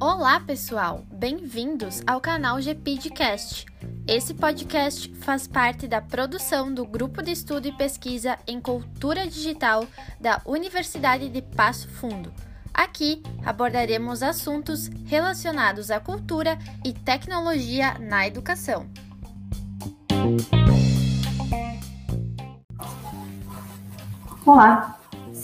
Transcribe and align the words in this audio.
Olá, 0.00 0.38
pessoal! 0.40 1.04
Bem-vindos 1.12 2.02
ao 2.06 2.20
canal 2.20 2.60
GPidcast. 2.60 3.66
Esse 4.06 4.34
podcast 4.34 5.12
faz 5.16 5.46
parte 5.46 5.88
da 5.88 6.00
produção 6.00 6.72
do 6.72 6.84
Grupo 6.86 7.22
de 7.22 7.32
Estudo 7.32 7.68
e 7.68 7.72
Pesquisa 7.72 8.38
em 8.46 8.60
Cultura 8.60 9.26
Digital 9.26 9.86
da 10.20 10.42
Universidade 10.44 11.28
de 11.28 11.40
Passo 11.42 11.88
Fundo. 11.88 12.32
Aqui 12.72 13.22
abordaremos 13.44 14.22
assuntos 14.22 14.88
relacionados 15.06 15.90
à 15.90 15.98
cultura 15.98 16.58
e 16.84 16.92
tecnologia 16.92 17.98
na 17.98 18.26
educação. 18.26 18.86
Olá, 24.44 24.99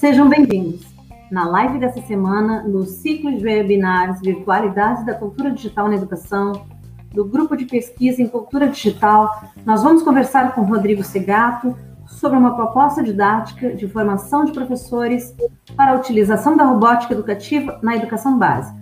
sejam 0.06 0.28
bem-vindos. 0.28 0.86
Na 1.32 1.48
live 1.48 1.80
dessa 1.80 2.00
semana, 2.02 2.62
no 2.62 2.84
ciclo 2.84 3.36
de 3.36 3.44
webinars 3.44 4.20
Virtualidades 4.20 5.04
da 5.04 5.14
Cultura 5.14 5.50
Digital 5.50 5.88
na 5.88 5.96
Educação, 5.96 6.64
do 7.12 7.24
Grupo 7.24 7.56
de 7.56 7.64
Pesquisa 7.64 8.22
em 8.22 8.28
Cultura 8.28 8.68
Digital, 8.68 9.42
nós 9.64 9.82
vamos 9.82 10.04
conversar 10.04 10.54
com 10.54 10.60
Rodrigo 10.60 11.02
Segato 11.02 11.76
sobre 12.06 12.38
uma 12.38 12.54
proposta 12.54 13.02
didática 13.02 13.74
de 13.74 13.88
formação 13.88 14.44
de 14.44 14.52
professores 14.52 15.34
para 15.76 15.90
a 15.90 15.96
utilização 15.96 16.56
da 16.56 16.62
robótica 16.62 17.12
educativa 17.12 17.80
na 17.82 17.96
educação 17.96 18.38
básica. 18.38 18.78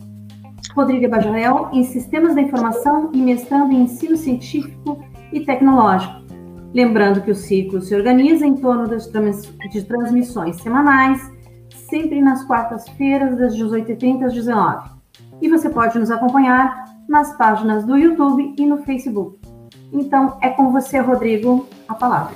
Rodrigo 0.76 1.08
bacharel 1.08 1.70
em 1.72 1.84
Sistemas 1.84 2.34
da 2.34 2.42
Informação 2.42 3.08
e 3.14 3.22
mestrando 3.22 3.72
em 3.72 3.84
Ensino 3.84 4.18
Científico 4.18 5.02
e 5.32 5.40
Tecnológico. 5.40 6.23
Lembrando 6.74 7.22
que 7.22 7.30
o 7.30 7.36
ciclo 7.36 7.80
se 7.80 7.94
organiza 7.94 8.44
em 8.44 8.56
torno 8.56 8.88
das 8.88 9.06
de 9.06 9.82
transmissões 9.84 10.56
semanais, 10.56 11.20
sempre 11.88 12.20
nas 12.20 12.44
quartas-feiras, 12.44 13.38
das 13.38 13.54
18h30 13.54 14.24
às 14.24 14.34
19 14.34 14.90
E 15.40 15.48
você 15.48 15.70
pode 15.70 15.96
nos 15.96 16.10
acompanhar 16.10 16.84
nas 17.08 17.36
páginas 17.36 17.84
do 17.84 17.96
YouTube 17.96 18.56
e 18.58 18.66
no 18.66 18.78
Facebook. 18.78 19.38
Então, 19.92 20.36
é 20.42 20.48
com 20.48 20.72
você, 20.72 20.98
Rodrigo, 20.98 21.68
a 21.86 21.94
palavra. 21.94 22.34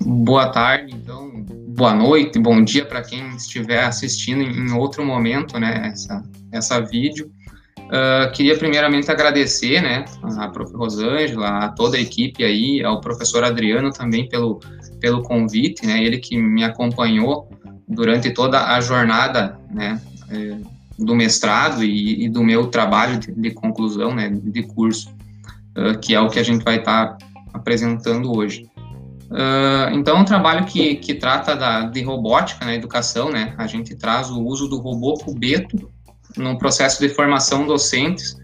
Boa 0.00 0.50
tarde, 0.50 0.94
então, 0.94 1.44
boa 1.76 1.92
noite, 1.92 2.38
bom 2.38 2.64
dia 2.64 2.86
para 2.86 3.02
quem 3.02 3.36
estiver 3.36 3.84
assistindo 3.84 4.40
em 4.40 4.72
outro 4.72 5.04
momento, 5.04 5.58
né, 5.58 5.90
essa, 5.92 6.22
essa 6.50 6.80
vídeo. 6.80 7.30
Uh, 7.86 8.32
queria 8.32 8.58
primeiramente 8.58 9.08
agradecer, 9.10 9.80
né, 9.80 10.04
a 10.38 10.48
prof. 10.48 10.72
Rosângela, 10.74 11.46
a 11.58 11.68
toda 11.68 11.96
a 11.96 12.00
equipe 12.00 12.42
aí, 12.42 12.82
ao 12.84 13.00
professor 13.00 13.44
Adriano 13.44 13.92
também 13.92 14.28
pelo, 14.28 14.60
pelo 15.00 15.22
convite, 15.22 15.86
né, 15.86 16.02
ele 16.02 16.18
que 16.18 16.36
me 16.36 16.64
acompanhou 16.64 17.48
durante 17.86 18.32
toda 18.32 18.74
a 18.74 18.80
jornada, 18.80 19.56
né, 19.72 20.00
é, 20.30 20.56
do 20.98 21.14
mestrado 21.14 21.84
e, 21.84 22.24
e, 22.24 22.28
do 22.28 22.42
meu 22.42 22.66
trabalho 22.66 23.20
de, 23.20 23.30
de 23.30 23.50
conclusão, 23.52 24.12
né, 24.12 24.30
de 24.30 24.62
curso, 24.64 25.14
uh, 25.78 25.96
que 26.00 26.12
é 26.12 26.20
o 26.20 26.28
que 26.28 26.40
a 26.40 26.42
gente 26.42 26.64
vai 26.64 26.78
estar 26.78 27.16
tá 27.16 27.26
apresentando 27.54 28.36
hoje. 28.36 28.68
Uh, 29.30 29.94
então, 29.94 30.16
é 30.16 30.20
um 30.20 30.24
trabalho 30.24 30.64
que, 30.66 30.96
que 30.96 31.14
trata 31.14 31.54
da, 31.54 31.82
de 31.82 32.02
robótica 32.02 32.64
na 32.64 32.74
educação, 32.74 33.30
né? 33.30 33.54
A 33.58 33.66
gente 33.66 33.94
traz 33.96 34.30
o 34.30 34.40
uso 34.40 34.68
do 34.68 34.78
robô 34.78 35.14
cubeto 35.14 35.90
no 36.36 36.58
processo 36.58 37.00
de 37.00 37.08
formação 37.08 37.66
docentes 37.66 38.36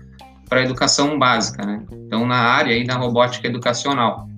para 0.49 0.61
a 0.61 0.65
educação 0.65 1.19
básica, 1.19 1.65
né? 1.65 1.83
Então, 1.93 2.27
na 2.27 2.37
área 2.37 2.75
aí 2.75 2.85
da 2.85 2.97
robótica 2.97 3.47
educacional. 3.47 4.29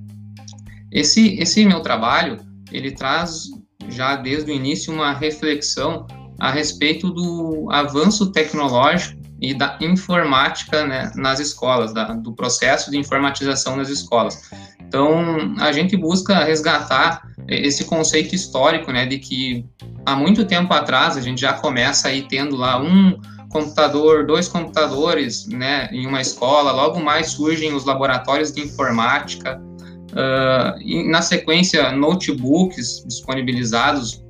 Esse, 0.93 1.35
esse 1.41 1.65
meu 1.65 1.81
trabalho, 1.81 2.39
ele 2.71 2.93
traz 2.93 3.47
já 3.89 4.17
desde 4.17 4.51
o 4.51 4.55
início 4.55 4.93
uma 4.93 5.13
reflexão 5.13 6.07
a 6.39 6.51
respeito 6.51 7.11
do 7.11 7.69
avanço 7.71 8.31
tecnológico 8.31 9.21
e 9.41 9.53
da 9.53 9.77
informática 9.81 10.87
né, 10.87 11.11
nas 11.17 11.41
escolas, 11.41 11.93
da, 11.93 12.13
do 12.15 12.33
processo 12.33 12.91
de 12.91 12.97
informatização 12.97 13.77
nas 13.77 13.89
escolas. 13.89 14.51
Então, 14.81 15.55
a 15.59 15.73
gente 15.73 15.97
busca 15.97 16.45
resgatar 16.45 17.29
esse 17.49 17.85
conceito 17.85 18.35
histórico, 18.35 18.93
né, 18.93 19.05
de 19.07 19.19
que 19.19 19.67
há 20.07 20.15
muito 20.15 20.45
tempo 20.45 20.73
atrás 20.73 21.17
a 21.17 21.21
gente 21.21 21.41
já 21.41 21.53
começa 21.53 22.09
aí 22.09 22.23
tendo 22.29 22.57
lá 22.57 22.81
um 22.81 23.21
computador, 23.55 24.27
dois 24.27 24.49
computadores, 24.49 25.47
né, 25.47 25.89
em 25.93 26.07
uma 26.09 26.21
escola. 26.21 26.73
Logo 26.73 26.99
mais 26.99 27.29
surgem 27.29 27.73
os 27.73 27.85
laboratórios 27.85 28.51
de 28.51 28.61
informática. 28.61 29.63
Uh, 30.11 30.83
e 30.83 31.09
na 31.09 31.23
sequência, 31.23 31.93
notebooks 31.93 33.05
disponibilizados 33.07 34.25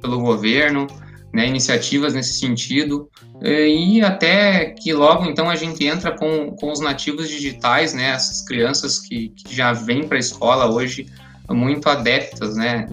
pelo 0.00 0.20
governo, 0.20 0.86
né, 1.34 1.44
iniciativas 1.46 2.14
nesse 2.14 2.34
sentido, 2.34 3.08
e 3.44 4.00
até 4.02 4.66
que 4.66 4.92
logo 4.92 5.24
então 5.24 5.50
a 5.50 5.56
gente 5.56 5.84
entra 5.84 6.12
com, 6.12 6.54
com 6.54 6.70
os 6.70 6.78
nativos 6.78 7.28
digitais, 7.28 7.92
né, 7.92 8.10
essas 8.10 8.42
crianças 8.42 9.00
que, 9.00 9.30
que 9.30 9.52
já 9.54 9.72
vêm 9.72 10.06
para 10.06 10.16
a 10.16 10.20
escola 10.20 10.70
hoje 10.70 11.08
muito 11.50 11.88
adeptas 11.88 12.54
né, 12.54 12.86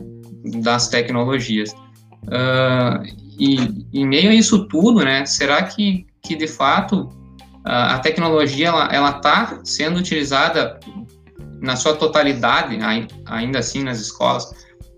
das 0.64 0.88
tecnologias. 0.88 1.72
Uh, 2.24 3.29
e 3.40 3.86
em 3.94 4.06
meio 4.06 4.30
a 4.30 4.34
isso 4.34 4.68
tudo, 4.68 5.04
né, 5.04 5.26
será 5.26 5.64
que, 5.64 6.06
que 6.22 6.36
de 6.36 6.48
fato 6.48 7.10
a 7.64 8.00
tecnologia 8.00 8.70
ela 8.70 9.12
está 9.12 9.60
sendo 9.64 10.00
utilizada 10.00 10.80
na 11.62 11.76
sua 11.76 11.96
totalidade, 11.96 12.78
ainda 13.26 13.60
assim 13.60 13.84
nas 13.84 14.00
escolas? 14.00 14.52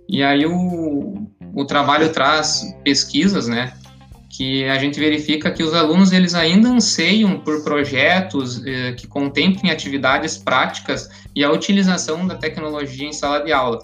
E 0.09 0.23
aí 0.23 0.45
o, 0.45 1.27
o 1.53 1.65
trabalho 1.65 2.11
traz 2.11 2.63
pesquisas, 2.83 3.47
né, 3.47 3.73
que 4.31 4.63
a 4.65 4.77
gente 4.77 4.99
verifica 4.99 5.51
que 5.51 5.61
os 5.61 5.73
alunos 5.73 6.11
eles 6.11 6.33
ainda 6.33 6.69
anseiam 6.69 7.39
por 7.39 7.63
projetos 7.63 8.65
eh, 8.65 8.93
que 8.93 9.05
contemplem 9.05 9.71
atividades 9.71 10.37
práticas 10.37 11.09
e 11.35 11.43
a 11.43 11.51
utilização 11.51 12.25
da 12.25 12.35
tecnologia 12.35 13.07
em 13.07 13.13
sala 13.13 13.43
de 13.43 13.51
aula. 13.51 13.79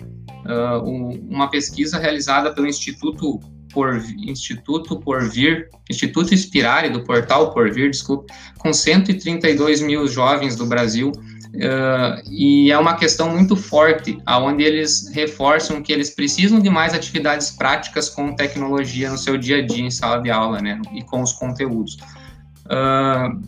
Uh, 0.45 0.89
um, 0.89 1.28
uma 1.29 1.50
pesquisa 1.50 2.00
realizada 2.00 2.53
pelo 2.53 2.68
Instituto 2.68 3.41
por 3.77 4.03
Instituto 4.17 4.99
Porvir, 4.99 5.69
Instituto 5.88 6.33
Inspirare 6.33 6.89
do 6.89 7.03
portal 7.03 7.53
Porvir, 7.53 7.91
desculpe, 7.91 8.33
com 8.57 8.73
132 8.73 9.81
mil 9.81 10.07
jovens 10.07 10.55
do 10.55 10.65
Brasil 10.65 11.11
Uh, 11.55 12.21
e 12.29 12.69
é 12.71 12.77
uma 12.77 12.95
questão 12.95 13.31
muito 13.31 13.55
forte, 13.55 14.19
aonde 14.25 14.63
eles 14.63 15.09
reforçam 15.13 15.81
que 15.81 15.91
eles 15.91 16.11
precisam 16.11 16.59
de 16.59 16.69
mais 16.69 16.93
atividades 16.93 17.49
práticas 17.49 18.09
com 18.09 18.35
tecnologia 18.35 19.09
no 19.09 19.17
seu 19.17 19.38
dia 19.38 19.57
a 19.57 19.65
dia 19.65 19.83
em 19.83 19.89
sala 19.89 20.21
de 20.21 20.29
aula, 20.29 20.61
né, 20.61 20.79
e 20.94 21.01
com 21.01 21.21
os 21.21 21.31
conteúdos. 21.33 21.97
Uh, 22.65 23.41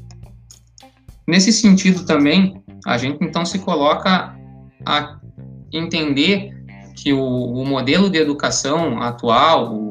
nesse 1.28 1.52
sentido 1.52 2.04
também, 2.06 2.64
a 2.88 2.98
gente 2.98 3.20
então 3.22 3.46
se 3.46 3.60
coloca 3.60 4.34
a 4.86 5.20
entender 5.72 6.58
que 6.96 7.14
o, 7.14 7.22
o 7.22 7.66
modelo 7.66 8.10
de 8.10 8.18
educação 8.18 9.02
atual, 9.02 9.89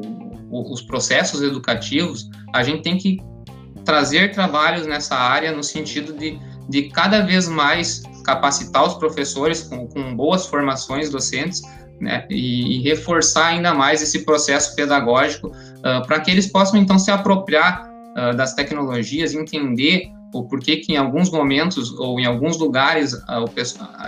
os 0.51 0.81
processos 0.81 1.41
educativos, 1.41 2.29
a 2.53 2.63
gente 2.63 2.81
tem 2.81 2.97
que 2.97 3.17
trazer 3.85 4.31
trabalhos 4.31 4.85
nessa 4.87 5.15
área 5.15 5.51
no 5.51 5.63
sentido 5.63 6.13
de 6.13 6.39
de 6.69 6.83
cada 6.83 7.21
vez 7.21 7.49
mais 7.49 8.03
capacitar 8.23 8.85
os 8.85 8.93
professores 8.93 9.63
com, 9.63 9.87
com 9.87 10.15
boas 10.15 10.45
formações 10.45 11.09
docentes 11.09 11.63
né, 11.99 12.25
e, 12.29 12.77
e, 12.77 12.81
reforçar 12.83 13.47
ainda 13.47 13.73
mais 13.73 14.01
esse 14.01 14.23
processo 14.23 14.75
pedagógico 14.75 15.47
uh, 15.47 16.05
para 16.05 16.19
que 16.19 16.29
eles 16.29 16.47
possam 16.47 16.79
então 16.79 16.99
se 16.99 17.09
apropriar 17.09 17.89
uh, 18.15 18.35
das 18.37 18.53
tecnologias, 18.53 19.33
entender 19.33 20.09
o 20.33 20.43
porquê 20.43 20.77
que 20.77 20.93
em 20.93 20.97
alguns 20.97 21.31
momentos 21.31 21.91
ou 21.97 22.19
em 22.19 22.25
alguns 22.25 22.57
lugares 22.57 23.13
uh, 23.13 23.49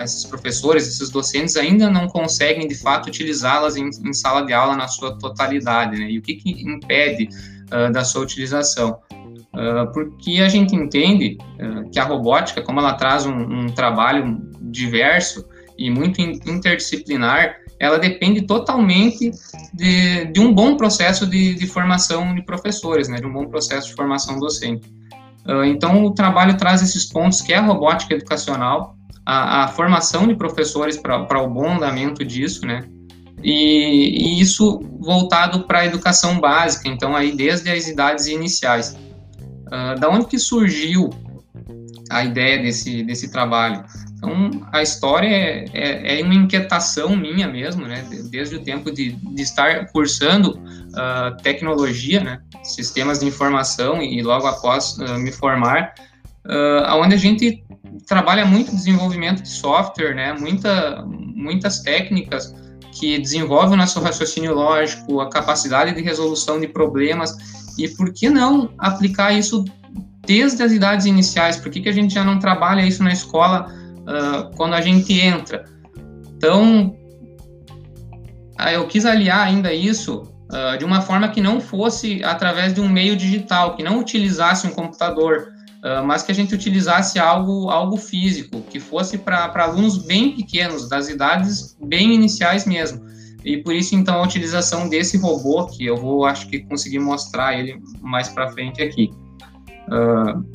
esses 0.02 0.24
professores, 0.26 0.88
esses 0.88 1.10
docentes 1.10 1.56
ainda 1.58 1.90
não 1.90 2.08
conseguem 2.08 2.68
de 2.68 2.76
fato 2.76 3.08
utilizá-las 3.08 3.76
em, 3.76 3.90
em, 3.90 4.14
sala 4.14 4.46
de 4.46 4.54
aula 4.54 4.76
na 4.76 4.88
sua 4.88 5.18
totalidade, 5.18 5.98
né, 5.98 6.12
e 6.12 6.20
o 6.20 6.22
que, 6.22 6.36
que 6.36 6.52
impede 6.64 7.30
da 7.94 8.04
sua 8.04 8.22
utilização. 8.22 9.00
Uh, 9.54 9.92
porque 9.92 10.40
a 10.40 10.48
gente 10.48 10.74
entende 10.74 11.38
uh, 11.60 11.90
que 11.90 12.00
a 12.00 12.06
robótica, 12.06 12.62
como 12.62 12.80
ela 12.80 12.94
traz 12.94 13.26
um, 13.26 13.34
um 13.34 13.68
trabalho 13.68 14.42
diverso 14.62 15.46
e 15.78 15.90
muito 15.90 16.22
interdisciplinar, 16.22 17.58
ela 17.78 18.00
depende 18.00 18.44
totalmente 18.44 19.32
de, 19.74 20.26
de 20.26 20.40
um 20.40 20.54
bom 20.54 20.78
processo 20.78 21.28
de, 21.28 21.56
de, 21.56 21.68
formação 21.68 22.34
de 22.34 22.42
professores, 22.44 23.10
né, 23.10 23.18
de 23.18 23.26
um 23.26 23.34
bom 23.34 23.46
processo 23.48 23.90
de 23.90 23.96
formação 23.96 24.40
docente. 24.40 24.90
Uh, 25.48 25.64
então, 25.66 26.06
o 26.06 26.12
trabalho 26.12 26.56
traz 26.58 26.82
esses 26.82 27.06
pontos, 27.06 27.42
que 27.42 27.54
é 27.54 27.58
a 27.58 27.62
robótica 27.62 28.14
educacional, 28.14 28.96
a, 29.26 29.64
a 29.64 29.68
formação 29.70 30.28
de 30.28 30.36
professores 30.36 30.98
para 30.98 31.42
o 31.42 31.50
bom 31.50 31.76
andamento 31.76 32.24
disso, 32.24 32.66
né, 32.66 32.84
e, 33.44 34.38
e 34.38 34.42
isso 34.42 34.80
voltado 35.00 35.64
para 35.64 35.80
a 35.80 35.86
educação 35.86 36.40
básica, 36.40 36.88
então 36.88 37.16
aí 37.16 37.32
desde 37.32 37.70
as 37.70 37.88
idades 37.88 38.28
iniciais. 38.28 38.98
Uh, 39.68 40.00
da 40.00 40.10
onde 40.10 40.28
que 40.28 40.38
surgiu 40.38 41.10
a 42.10 42.24
ideia 42.24 42.62
desse, 42.62 43.04
desse 43.04 43.32
trabalho? 43.32 43.84
Então, 44.22 44.52
a 44.72 44.84
história 44.84 45.28
é, 45.28 45.66
é, 45.74 46.20
é, 46.20 46.24
uma 46.24 46.36
inquietação 46.36 47.16
minha 47.16 47.48
mesmo, 47.48 47.88
né? 47.88 48.06
Desde 48.30 48.56
o 48.56 48.60
tempo 48.64 48.92
de, 48.92 49.14
de 49.14 49.42
estar 49.42 49.88
cursando 49.88 50.60
uh, 50.60 51.36
tecnologia, 51.42 52.24
né? 52.24 52.40
Sistemas 52.62 53.20
de 53.20 53.26
informação 53.26 54.00
e 54.00 54.22
logo 54.22 54.46
após 54.46 54.96
uh, 55.00 55.18
me 55.18 55.32
formar, 55.32 55.96
uh, 56.46 56.94
onde 56.98 57.16
a 57.16 57.18
gente 57.18 57.64
trabalha 58.06 58.46
muito 58.46 58.76
desenvolvimento 58.76 59.42
de 59.42 59.50
software, 59.50 60.14
né? 60.14 60.34
Muita, 60.34 61.04
muitas 61.08 61.80
técnicas 61.80 62.54
que 62.92 63.18
desenvolvem 63.18 63.74
o 63.74 63.78
nosso 63.78 64.00
raciocínio 64.00 64.54
lógico, 64.54 65.20
a 65.20 65.32
capacidade 65.32 65.96
de 65.96 66.02
resolução 66.04 66.60
de 66.60 66.68
problemas 66.68 67.36
e 67.76 67.88
por 67.88 68.14
que 68.14 68.30
não 68.30 68.70
aplicar 68.78 69.32
isso 69.32 69.66
desde 70.28 70.62
as 70.62 70.72
idades 70.72 71.08
iniciais? 71.08 71.58
Por 71.58 71.72
que, 71.72 71.82
que 71.82 71.90
a 71.90 71.94
gente 71.94 72.14
já 72.14 72.24
não 72.24 72.38
trabalha 72.38 72.86
isso 72.86 73.04
na 73.04 73.12
escola 73.12 73.81
uh, 74.02 74.56
quando 74.56 74.74
a 74.74 74.82
gente 74.82 75.14
entra? 75.20 75.66
Então, 76.38 76.96
eu 78.74 78.88
quis 78.88 79.06
aliar 79.06 79.46
ainda 79.48 79.74
isso 79.74 80.24
uh, 80.52 80.78
de 80.78 80.86
uma 80.86 81.02
forma 81.02 81.30
que 81.30 81.42
não 81.42 81.60
fosse 81.60 82.24
através 82.24 82.74
de 82.74 82.82
um 82.82 82.90
meio 82.90 83.16
digital, 83.16 83.76
que 83.76 83.84
não 83.84 84.00
utilizasse 84.00 84.68
um 84.68 84.72
computador, 84.72 85.50
uh, 85.84 86.06
mas 86.06 86.24
que 86.24 86.32
a 86.32 86.36
gente 86.36 86.54
utilizasse 86.54 87.20
algo, 87.20 87.70
algo 87.70 87.98
físico, 87.98 88.62
que 88.70 88.80
fosse 88.80 89.18
para 89.18 89.52
alunos 89.56 89.98
bem 89.98 90.36
pequenos, 90.36 90.90
das 90.90 91.10
idades 91.10 91.78
bem 91.82 92.14
iniciais 92.14 92.66
mesmo. 92.66 93.10
E 93.44 93.58
por 93.58 93.74
isso, 93.74 93.96
então, 93.96 94.16
a 94.16 94.24
utilização 94.24 94.88
desse 94.88 95.18
robô, 95.18 95.66
que 95.66 95.86
eu 95.86 95.98
vou, 95.98 96.26
acho 96.26 96.48
que, 96.48 96.60
conseguir 96.60 97.00
mostrar 97.00 97.58
ele 97.58 97.82
mais 98.00 98.30
para 98.30 98.52
frente 98.52 98.82
aqui. 98.84 99.12
Uh, 99.88 100.46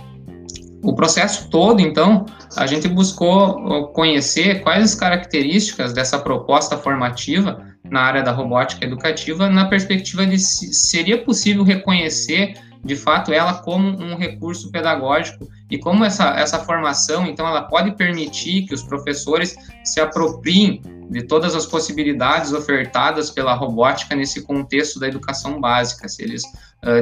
o 0.87 0.95
processo 0.95 1.51
todo, 1.51 1.81
então, 1.81 2.25
a 2.57 2.65
gente 2.65 2.87
buscou 2.87 3.89
conhecer 3.89 4.63
quais 4.63 4.85
as 4.85 4.95
características 4.95 5.93
dessa 5.93 6.17
proposta 6.17 6.79
formativa 6.79 7.61
na 7.91 8.03
área 8.03 8.23
da 8.23 8.31
robótica 8.31 8.87
educativa, 8.87 9.51
na 9.51 9.65
perspectiva 9.65 10.25
de 10.25 10.39
se 10.39 10.73
seria 10.73 11.19
possível 11.19 11.65
reconhecer, 11.65 12.55
de 12.85 12.95
fato, 12.95 13.33
ela 13.33 13.55
como 13.55 14.01
um 14.01 14.17
recurso 14.17 14.71
pedagógico 14.71 15.49
e 15.69 15.77
como 15.77 16.05
essa, 16.05 16.39
essa 16.39 16.61
formação, 16.61 17.27
então, 17.27 17.45
ela 17.45 17.63
pode 17.63 17.97
permitir 17.97 18.67
que 18.67 18.75
os 18.75 18.85
professores 18.85 19.57
se 19.83 20.01
apropriem 20.01 20.81
de 21.11 21.25
todas 21.25 21.57
as 21.57 21.67
possibilidades 21.67 22.53
ofertadas 22.53 23.29
pela 23.29 23.55
robótica 23.55 24.15
nesse 24.15 24.43
contexto 24.43 25.01
da 25.01 25.09
educação 25.09 25.61
básica, 25.61 26.09
se 26.09 26.23
eles, 26.23 26.45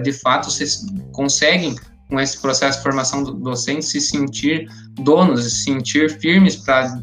de 0.02 0.12
fato, 0.12 0.50
se 0.50 0.86
conseguem 1.12 1.76
com 2.14 2.20
esse 2.20 2.40
processo 2.40 2.78
de 2.78 2.84
formação 2.84 3.24
do 3.24 3.32
docente 3.32 3.84
se 3.84 4.00
sentir 4.00 4.70
donos, 4.92 5.42
se 5.42 5.64
sentir 5.64 6.08
firmes 6.20 6.54
para 6.54 7.02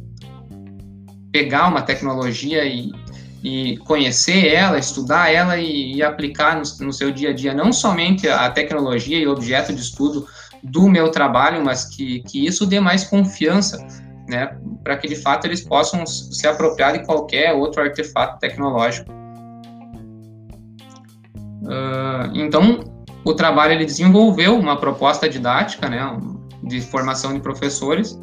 pegar 1.33 1.67
uma 1.67 1.81
tecnologia 1.81 2.63
e, 2.63 2.93
e 3.43 3.77
conhecer 3.79 4.47
ela, 4.47 4.79
estudar 4.79 5.29
ela 5.29 5.57
e, 5.57 5.95
e 5.95 6.03
aplicar 6.03 6.55
no, 6.55 6.85
no, 6.85 6.93
seu 6.93 7.11
dia 7.11 7.31
a 7.31 7.33
dia, 7.33 7.53
não 7.53 7.73
somente 7.73 8.27
a 8.29 8.49
tecnologia 8.49 9.19
e 9.19 9.27
objeto 9.27 9.73
de 9.73 9.81
estudo 9.81 10.25
do 10.63 10.87
meu 10.87 11.11
trabalho, 11.11 11.63
mas 11.63 11.85
que, 11.85 12.21
que 12.21 12.45
isso 12.45 12.65
dê 12.65 12.79
mais 12.79 13.03
confiança, 13.03 13.85
né, 14.29 14.57
para 14.81 14.95
que 14.95 15.09
de 15.09 15.15
fato 15.17 15.45
eles 15.45 15.59
possam 15.59 16.05
se 16.05 16.47
apropriar 16.47 16.93
de 16.93 17.05
qualquer 17.05 17.51
outro 17.51 17.81
artefato 17.81 18.39
tecnológico. 18.39 19.11
Uh, 21.63 22.31
então, 22.33 22.90
o 23.23 23.33
trabalho 23.33 23.73
ele 23.73 23.85
desenvolveu 23.85 24.57
uma 24.57 24.77
proposta 24.77 25.29
didática, 25.29 25.87
né, 25.89 26.01
de 26.63 26.81
formação 26.81 27.33
de 27.33 27.39
professores. 27.39 28.19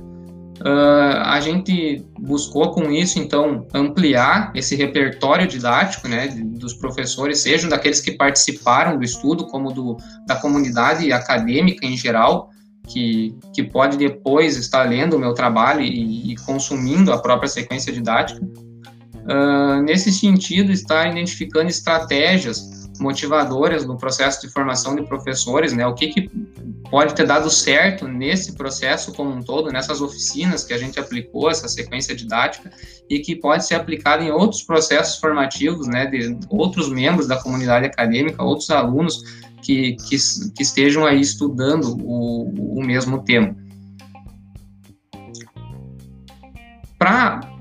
Uh, 0.60 1.22
a 1.22 1.38
gente 1.40 2.04
buscou 2.18 2.72
com 2.72 2.90
isso, 2.90 3.20
então, 3.20 3.64
ampliar 3.72 4.50
esse 4.56 4.74
repertório 4.74 5.46
didático, 5.46 6.08
né, 6.08 6.26
dos 6.26 6.74
professores, 6.74 7.38
sejam 7.38 7.70
daqueles 7.70 8.00
que 8.00 8.12
participaram 8.12 8.98
do 8.98 9.04
estudo, 9.04 9.46
como 9.46 9.72
do, 9.72 9.96
da 10.26 10.34
comunidade 10.34 11.12
acadêmica 11.12 11.86
em 11.86 11.96
geral, 11.96 12.50
que, 12.88 13.36
que 13.54 13.62
pode 13.62 13.96
depois 13.96 14.56
estar 14.56 14.82
lendo 14.82 15.14
o 15.14 15.18
meu 15.18 15.32
trabalho 15.32 15.82
e, 15.82 16.32
e 16.32 16.36
consumindo 16.38 17.12
a 17.12 17.18
própria 17.18 17.48
sequência 17.48 17.92
didática. 17.92 18.40
Uh, 18.44 19.82
nesse 19.82 20.10
sentido, 20.10 20.72
estar 20.72 21.08
identificando 21.08 21.68
estratégias 21.68 22.77
motivadoras 22.98 23.84
no 23.84 23.96
processo 23.96 24.40
de 24.40 24.52
formação 24.52 24.94
de 24.96 25.02
professores, 25.02 25.72
né? 25.72 25.86
O 25.86 25.94
que, 25.94 26.08
que 26.08 26.28
pode 26.90 27.14
ter 27.14 27.26
dado 27.26 27.50
certo 27.50 28.06
nesse 28.06 28.52
processo 28.56 29.12
como 29.12 29.30
um 29.30 29.42
todo, 29.42 29.70
nessas 29.70 30.00
oficinas 30.00 30.64
que 30.64 30.72
a 30.72 30.78
gente 30.78 30.98
aplicou, 30.98 31.50
essa 31.50 31.68
sequência 31.68 32.14
didática, 32.14 32.70
e 33.08 33.20
que 33.20 33.36
pode 33.36 33.66
ser 33.66 33.74
aplicado 33.74 34.22
em 34.22 34.30
outros 34.30 34.62
processos 34.62 35.18
formativos, 35.18 35.86
né? 35.86 36.06
De 36.06 36.38
outros 36.48 36.88
membros 36.90 37.26
da 37.26 37.36
comunidade 37.36 37.86
acadêmica, 37.86 38.42
outros 38.42 38.70
alunos 38.70 39.22
que, 39.62 39.96
que, 39.96 40.16
que 40.54 40.62
estejam 40.62 41.04
aí 41.04 41.20
estudando 41.20 41.96
o, 42.00 42.78
o 42.78 42.84
mesmo 42.84 43.22
tema. 43.22 43.56
Para 46.98 47.57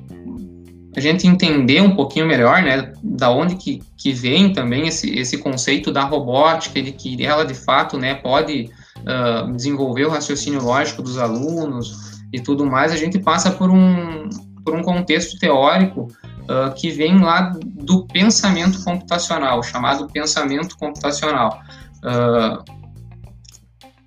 a 0.98 1.00
gente 1.00 1.28
entender 1.28 1.80
um 1.80 1.96
pouquinho 1.96 2.26
melhor, 2.26 2.64
né, 2.64 2.92
da 3.04 3.30
onde 3.30 3.56
que, 3.56 3.84
que 3.96 4.12
vem 4.12 4.52
também 4.52 4.88
esse, 4.88 5.08
esse 5.16 5.38
conceito 5.38 5.92
da 5.92 6.04
robótica, 6.04 6.82
de 6.82 6.92
que 6.92 7.24
ela 7.24 7.46
de 7.46 7.54
fato, 7.54 8.00
né, 8.00 8.16
pode 8.16 8.72
uh, 9.02 9.52
desenvolver 9.56 10.06
o 10.06 10.10
raciocínio 10.10 10.60
lógico 10.60 11.04
dos 11.04 11.20
alunos 11.20 12.18
e 12.34 12.40
tudo 12.40 12.66
mais, 12.66 12.92
a 12.92 12.98
gente 12.98 13.20
passa 13.20 13.52
por 13.52 13.70
um, 13.70 14.28
por 14.66 14.74
um 14.74 14.82
contexto 14.82 15.38
teórico 15.38 16.08
uh, 16.46 16.74
que 16.74 16.90
vem 16.90 17.20
lá 17.20 17.54
do 17.64 18.08
pensamento 18.08 18.84
computacional, 18.84 19.62
chamado 19.62 20.08
pensamento 20.08 20.76
computacional. 20.80 21.62
Uh, 21.98 22.78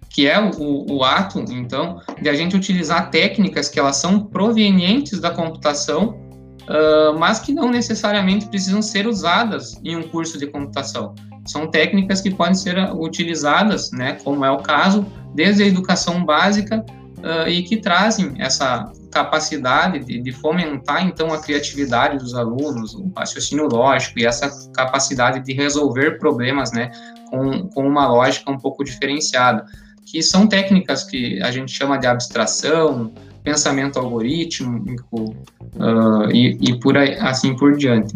que 0.09 0.27
é 0.27 0.41
o, 0.41 0.93
o, 0.93 1.05
ato, 1.05 1.39
então, 1.39 2.01
de 2.21 2.29
a 2.29 2.35
gente 2.35 2.57
utilizar 2.57 3.13
técnicas 3.13 3.69
que 3.69 3.79
elas 3.79 3.95
são 3.95 4.25
provenientes 4.25 5.21
da 5.21 5.31
computação 5.31 6.30
uh, 6.62 7.19
mas 7.19 7.41
que 7.41 7.53
não 7.53 7.71
necessariamente 7.71 8.47
precisam 8.47 8.83
ser 8.83 9.07
usadas 9.07 9.81
em 9.85 9.97
um 9.97 10.03
curso 10.03 10.39
de 10.39 10.47
computação. 10.47 11.15
São 11.47 11.71
técnicas 11.71 12.21
que 12.21 12.31
podem 12.31 12.55
ser 12.55 12.77
utilizadas, 12.95 13.91
né, 13.93 14.19
como 14.25 14.45
é 14.45 14.51
o 14.51 14.59
caso, 14.59 15.07
desde 15.35 15.62
a 15.62 15.67
educação 15.67 16.25
básica 16.25 16.85
uh, 17.19 17.49
e 17.49 17.62
que 17.62 17.79
trazem 17.79 18.35
essa 18.39 18.91
capacidade 19.11 20.05
de, 20.05 20.21
de, 20.21 20.33
fomentar, 20.33 21.05
então, 21.05 21.33
a 21.33 21.41
criatividade 21.41 22.19
dos 22.19 22.35
alunos, 22.35 22.95
o 22.95 23.11
raciocínio 23.17 23.67
lógico 23.67 24.21
e 24.21 24.27
essa 24.27 24.71
capacidade 24.73 25.41
de 25.41 25.53
resolver 25.53 26.19
problemas, 26.19 26.73
né, 26.73 26.90
com, 27.31 27.69
com 27.69 27.87
uma 27.87 28.07
lógica 28.07 28.50
um 28.50 28.59
pouco 28.59 28.85
diferenciada, 28.85 29.64
que 30.05 30.23
são 30.23 30.47
técnicas 30.47 31.05
que 31.05 31.40
a 31.43 31.50
gente 31.50 31.73
chama 31.73 31.99
de 31.99 32.07
abstração, 32.07 33.12
pensamento 33.42 33.99
algorítmico 33.99 35.35
uh, 35.76 36.30
e, 36.32 36.59
e, 36.61 36.78
por 36.78 36.97
aí, 36.97 37.14
assim 37.18 37.56
por 37.56 37.76
diante. 37.76 38.14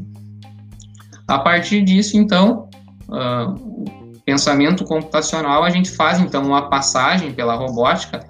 A 1.27 1.39
partir 1.39 1.83
disso, 1.83 2.17
então, 2.17 2.69
uh, 3.09 4.21
pensamento 4.25 4.85
computacional, 4.85 5.65
a 5.65 5.71
gente 5.71 5.91
faz 5.91 6.21
então 6.21 6.43
uma 6.45 6.69
passagem 6.69 7.33
pela 7.33 7.55
robótica, 7.55 8.21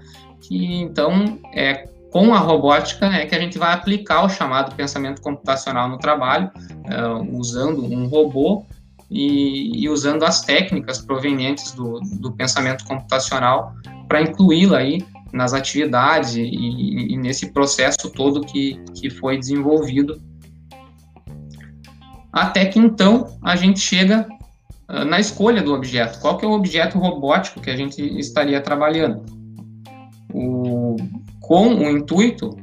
que 0.40 0.76
então 0.76 1.38
é 1.52 1.88
com 2.12 2.32
a 2.32 2.38
robótica 2.38 3.06
é 3.06 3.26
que 3.26 3.34
a 3.34 3.40
gente 3.40 3.58
vai 3.58 3.72
aplicar 3.72 4.24
o 4.24 4.28
chamado 4.28 4.72
pensamento 4.76 5.20
computacional 5.20 5.88
no 5.88 5.98
trabalho, 5.98 6.48
uh, 6.48 7.36
usando 7.36 7.84
um 7.84 8.06
robô 8.06 8.64
e, 9.10 9.82
e, 9.82 9.88
usando 9.88 10.22
as 10.22 10.42
técnicas 10.42 11.00
provenientes 11.00 11.72
do, 11.72 11.98
do 12.20 12.30
pensamento 12.32 12.84
computacional 12.84 13.74
para 14.06 14.22
incluí-la 14.22 14.78
aí 14.78 15.04
nas 15.34 15.52
atividades 15.52 16.36
e, 16.36 16.42
e, 16.42 17.16
nesse 17.16 17.52
processo 17.52 18.08
todo 18.08 18.40
que, 18.40 18.80
que 18.94 19.10
foi 19.10 19.36
desenvolvido. 19.36 20.22
Até 22.32 22.64
que 22.66 22.78
então 22.78 23.36
a 23.42 23.56
gente 23.56 23.80
chega 23.80 24.28
uh, 24.88 25.04
na 25.04 25.18
escolha 25.18 25.60
do 25.60 25.74
objeto. 25.74 26.20
Qual 26.20 26.38
que 26.38 26.44
é 26.44 26.48
o 26.48 26.52
objeto 26.52 26.98
robótico 26.98 27.60
que 27.60 27.70
a 27.70 27.76
gente 27.76 28.00
estaria 28.18 28.60
trabalhando? 28.60 29.24
O, 30.32 30.96
com 31.40 31.74
o 31.74 31.90
intuito 31.90 32.56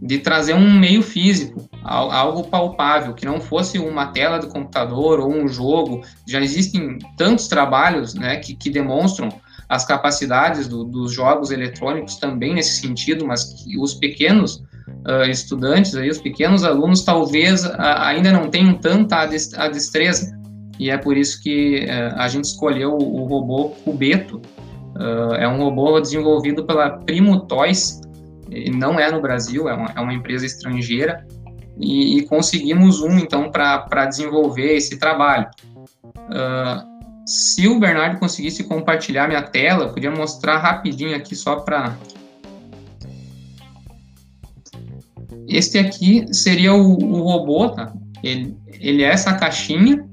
de 0.00 0.18
trazer 0.18 0.54
um 0.54 0.78
meio 0.78 1.02
físico, 1.02 1.68
algo 1.84 2.44
palpável, 2.44 3.14
que 3.14 3.24
não 3.24 3.40
fosse 3.40 3.78
uma 3.78 4.06
tela 4.06 4.38
do 4.38 4.48
computador 4.48 5.20
ou 5.20 5.32
um 5.32 5.46
jogo. 5.46 6.02
Já 6.26 6.40
existem 6.40 6.98
tantos 7.16 7.46
trabalhos 7.46 8.14
né, 8.14 8.36
que, 8.36 8.54
que 8.54 8.70
demonstram 8.70 9.28
as 9.72 9.86
capacidades 9.86 10.68
do, 10.68 10.84
dos 10.84 11.14
jogos 11.14 11.50
eletrônicos 11.50 12.16
também 12.16 12.52
nesse 12.52 12.82
sentido, 12.82 13.26
mas 13.26 13.54
que 13.54 13.78
os 13.78 13.94
pequenos 13.94 14.56
uh, 15.08 15.24
estudantes, 15.30 15.94
aí, 15.94 16.10
os 16.10 16.18
pequenos 16.18 16.62
alunos, 16.62 17.02
talvez 17.02 17.64
uh, 17.64 17.72
ainda 17.78 18.30
não 18.30 18.50
tenham 18.50 18.74
tanta 18.74 19.20
a 19.20 19.68
destreza, 19.68 20.38
e 20.78 20.90
é 20.90 20.98
por 20.98 21.16
isso 21.16 21.42
que 21.42 21.86
uh, 21.86 22.20
a 22.20 22.28
gente 22.28 22.44
escolheu 22.44 22.90
o, 22.90 23.22
o 23.22 23.24
robô 23.24 23.70
Cubeto. 23.82 24.42
é 25.38 25.48
um 25.48 25.56
robô 25.56 25.98
desenvolvido 25.98 26.66
pela 26.66 26.90
Primo 26.90 27.40
Toys, 27.46 27.98
não 28.74 29.00
é 29.00 29.10
no 29.10 29.22
Brasil, 29.22 29.70
é 29.70 29.74
uma, 29.74 29.90
é 29.96 30.00
uma 30.02 30.12
empresa 30.12 30.44
estrangeira, 30.44 31.26
e, 31.80 32.18
e, 32.18 32.26
conseguimos 32.26 33.00
um, 33.00 33.16
então, 33.16 33.50
para 33.50 34.04
desenvolver 34.04 34.74
esse 34.76 34.98
trabalho. 34.98 35.48
Uh, 36.04 36.91
se 37.32 37.66
o 37.66 37.80
Bernardo 37.80 38.18
conseguisse 38.18 38.62
compartilhar 38.64 39.26
minha 39.26 39.42
tela, 39.42 39.88
podia 39.88 40.10
mostrar 40.10 40.58
rapidinho 40.58 41.16
aqui 41.16 41.34
só 41.34 41.56
para... 41.56 41.96
Este 45.48 45.78
aqui 45.78 46.26
seria 46.32 46.74
o, 46.74 47.02
o 47.02 47.22
robô, 47.22 47.70
tá? 47.70 47.92
Ele, 48.22 48.54
ele 48.80 49.02
é 49.02 49.08
essa 49.08 49.32
caixinha, 49.32 50.06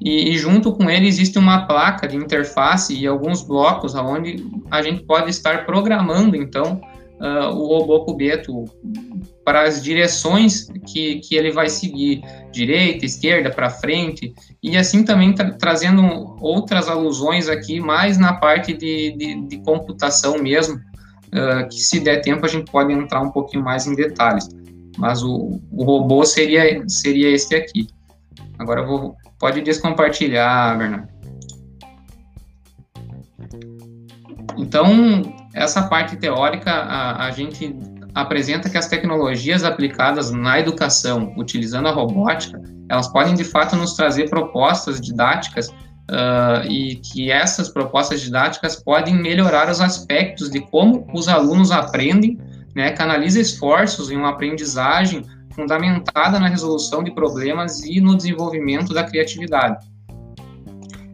e, 0.00 0.30
e, 0.30 0.38
junto 0.38 0.72
com 0.72 0.88
ele 0.88 1.08
existe 1.08 1.38
uma 1.38 1.66
placa 1.66 2.06
de 2.06 2.16
interface 2.16 2.94
e 2.94 3.06
alguns 3.06 3.42
blocos 3.42 3.94
onde 3.96 4.46
a 4.70 4.80
gente 4.82 5.02
pode 5.02 5.30
estar 5.30 5.66
programando, 5.66 6.36
então, 6.36 6.80
uh, 7.18 7.48
o 7.48 7.66
robô 7.66 8.04
cubeto 8.04 8.64
para 9.48 9.62
as 9.62 9.82
direções 9.82 10.66
que, 10.86 11.20
que 11.20 11.34
ele 11.34 11.50
vai 11.50 11.70
seguir, 11.70 12.20
direita, 12.52 13.06
esquerda, 13.06 13.48
para 13.48 13.70
frente, 13.70 14.34
e 14.62 14.76
assim 14.76 15.02
também 15.02 15.34
tra 15.34 15.52
trazendo 15.52 16.36
outras 16.38 16.86
alusões 16.86 17.48
aqui, 17.48 17.80
mais 17.80 18.18
na 18.18 18.34
parte 18.34 18.74
de, 18.74 19.16
de, 19.16 19.40
de 19.48 19.58
computação 19.62 20.36
mesmo, 20.36 20.76
uh, 20.76 21.66
que 21.70 21.80
se 21.80 21.98
der 21.98 22.20
tempo 22.20 22.44
a 22.44 22.48
gente 22.48 22.70
pode 22.70 22.92
entrar 22.92 23.22
um 23.22 23.30
pouquinho 23.30 23.64
mais 23.64 23.86
em 23.86 23.94
detalhes. 23.94 24.50
Mas 24.98 25.22
o, 25.22 25.58
o 25.72 25.82
robô 25.82 26.26
seria, 26.26 26.86
seria 26.86 27.30
esse 27.30 27.54
aqui. 27.54 27.88
Agora 28.58 28.84
vou, 28.84 29.16
pode 29.38 29.62
descompartilhar, 29.62 30.76
Bernardo. 30.76 31.08
Então, 34.58 35.22
essa 35.54 35.88
parte 35.88 36.18
teórica, 36.18 36.70
a, 36.70 37.28
a 37.28 37.30
gente 37.30 37.74
apresenta 38.14 38.68
que 38.68 38.78
as 38.78 38.88
tecnologias 38.88 39.64
aplicadas 39.64 40.30
na 40.30 40.58
educação, 40.58 41.32
utilizando 41.36 41.88
a 41.88 41.92
robótica, 41.92 42.60
elas 42.88 43.08
podem 43.08 43.34
de 43.34 43.44
fato 43.44 43.76
nos 43.76 43.94
trazer 43.94 44.28
propostas 44.30 45.00
didáticas 45.00 45.68
uh, 45.68 46.66
e 46.68 46.96
que 46.96 47.30
essas 47.30 47.68
propostas 47.68 48.20
didáticas 48.20 48.76
podem 48.76 49.14
melhorar 49.14 49.70
os 49.70 49.80
aspectos 49.80 50.50
de 50.50 50.60
como 50.60 51.06
os 51.12 51.28
alunos 51.28 51.70
aprendem, 51.70 52.38
né, 52.74 52.90
canaliza 52.92 53.40
esforços 53.40 54.10
em 54.10 54.16
uma 54.16 54.30
aprendizagem 54.30 55.22
fundamentada 55.54 56.38
na 56.38 56.48
resolução 56.48 57.02
de 57.02 57.10
problemas 57.10 57.82
e 57.84 58.00
no 58.00 58.16
desenvolvimento 58.16 58.94
da 58.94 59.04
criatividade. 59.04 59.86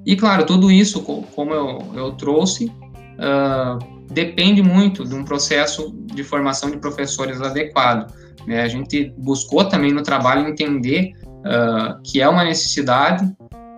E 0.05 0.15
claro, 0.17 0.45
tudo 0.45 0.71
isso, 0.71 1.03
como 1.03 1.55
eu, 1.55 1.79
eu 1.95 2.13
trouxe, 2.13 2.67
uh, 2.67 3.94
depende 4.11 4.63
muito 4.63 5.05
de 5.05 5.15
um 5.15 5.25
processo 5.25 5.95
de 6.07 6.23
formação 6.23 6.71
de 6.71 6.79
professores 6.79 7.41
adequado. 7.41 8.13
Né? 8.47 8.63
A 8.63 8.69
gente 8.69 9.13
buscou 9.17 9.65
também 9.65 9.93
no 9.93 10.03
trabalho 10.03 10.47
entender 10.49 11.13
uh, 11.23 12.01
que 12.03 12.21
é 12.21 12.29
uma 12.29 12.45
necessidade 12.45 13.25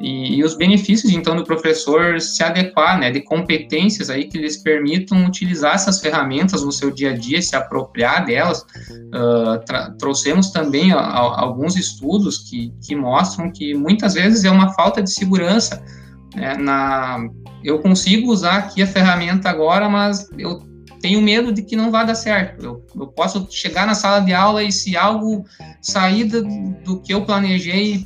e, 0.01 0.37
e, 0.37 0.45
os 0.45 0.55
benefícios 0.55 1.11
então 1.11 1.35
do 1.35 1.43
professor 1.43 2.21
se 2.21 2.43
adequar, 2.43 2.99
né, 2.99 3.11
de 3.11 3.23
competências 3.23 4.11
aí 4.11 4.25
que 4.25 4.37
lhes 4.37 4.59
permitam 4.59 5.25
utilizar 5.25 5.75
essas 5.75 6.01
ferramentas 6.01 6.63
no 6.63 6.71
seu 6.71 6.91
dia 6.91 7.13
a 7.13 7.17
dia, 7.17 7.41
se 7.41 7.57
apropriar 7.57 8.27
delas. 8.27 8.61
Uh, 8.61 9.97
trouxemos 9.99 10.51
também 10.51 10.93
a, 10.93 10.99
a, 10.99 11.41
alguns 11.41 11.77
estudos 11.77 12.39
que, 12.39 12.75
que 12.87 12.95
mostram 12.95 13.51
que 13.51 13.73
muitas 13.75 14.15
vezes 14.15 14.45
é 14.45 14.51
uma 14.51 14.75
falta 14.75 15.03
de 15.03 15.11
segurança 15.11 15.83
né, 16.35 16.55
na 16.59 17.27
eu 17.63 17.79
consigo 17.81 18.31
usar 18.31 18.57
aqui 18.57 18.83
a 18.83 18.87
ferramenta 18.87 19.49
agora, 19.49 19.89
mas 19.89 20.29
eu 20.39 20.61
tenho 21.01 21.21
medo 21.21 21.53
de 21.53 21.63
que 21.63 21.77
não 21.77 21.91
vá 21.91 22.05
dar 22.05 22.15
certo. 22.15 22.65
Eu, 22.65 22.87
eu 22.95 23.07
posso 23.09 23.47
chegar 23.51 23.87
na 23.87 23.95
sala 23.95 24.21
de 24.21 24.33
aula 24.33 24.63
e 24.63 24.73
se 24.73 24.97
algo 24.97 25.45
sair 25.81 26.25
do, 26.25 26.43
do 26.85 27.01
que 27.01 27.13
eu 27.13 27.25
planejei, 27.25 28.05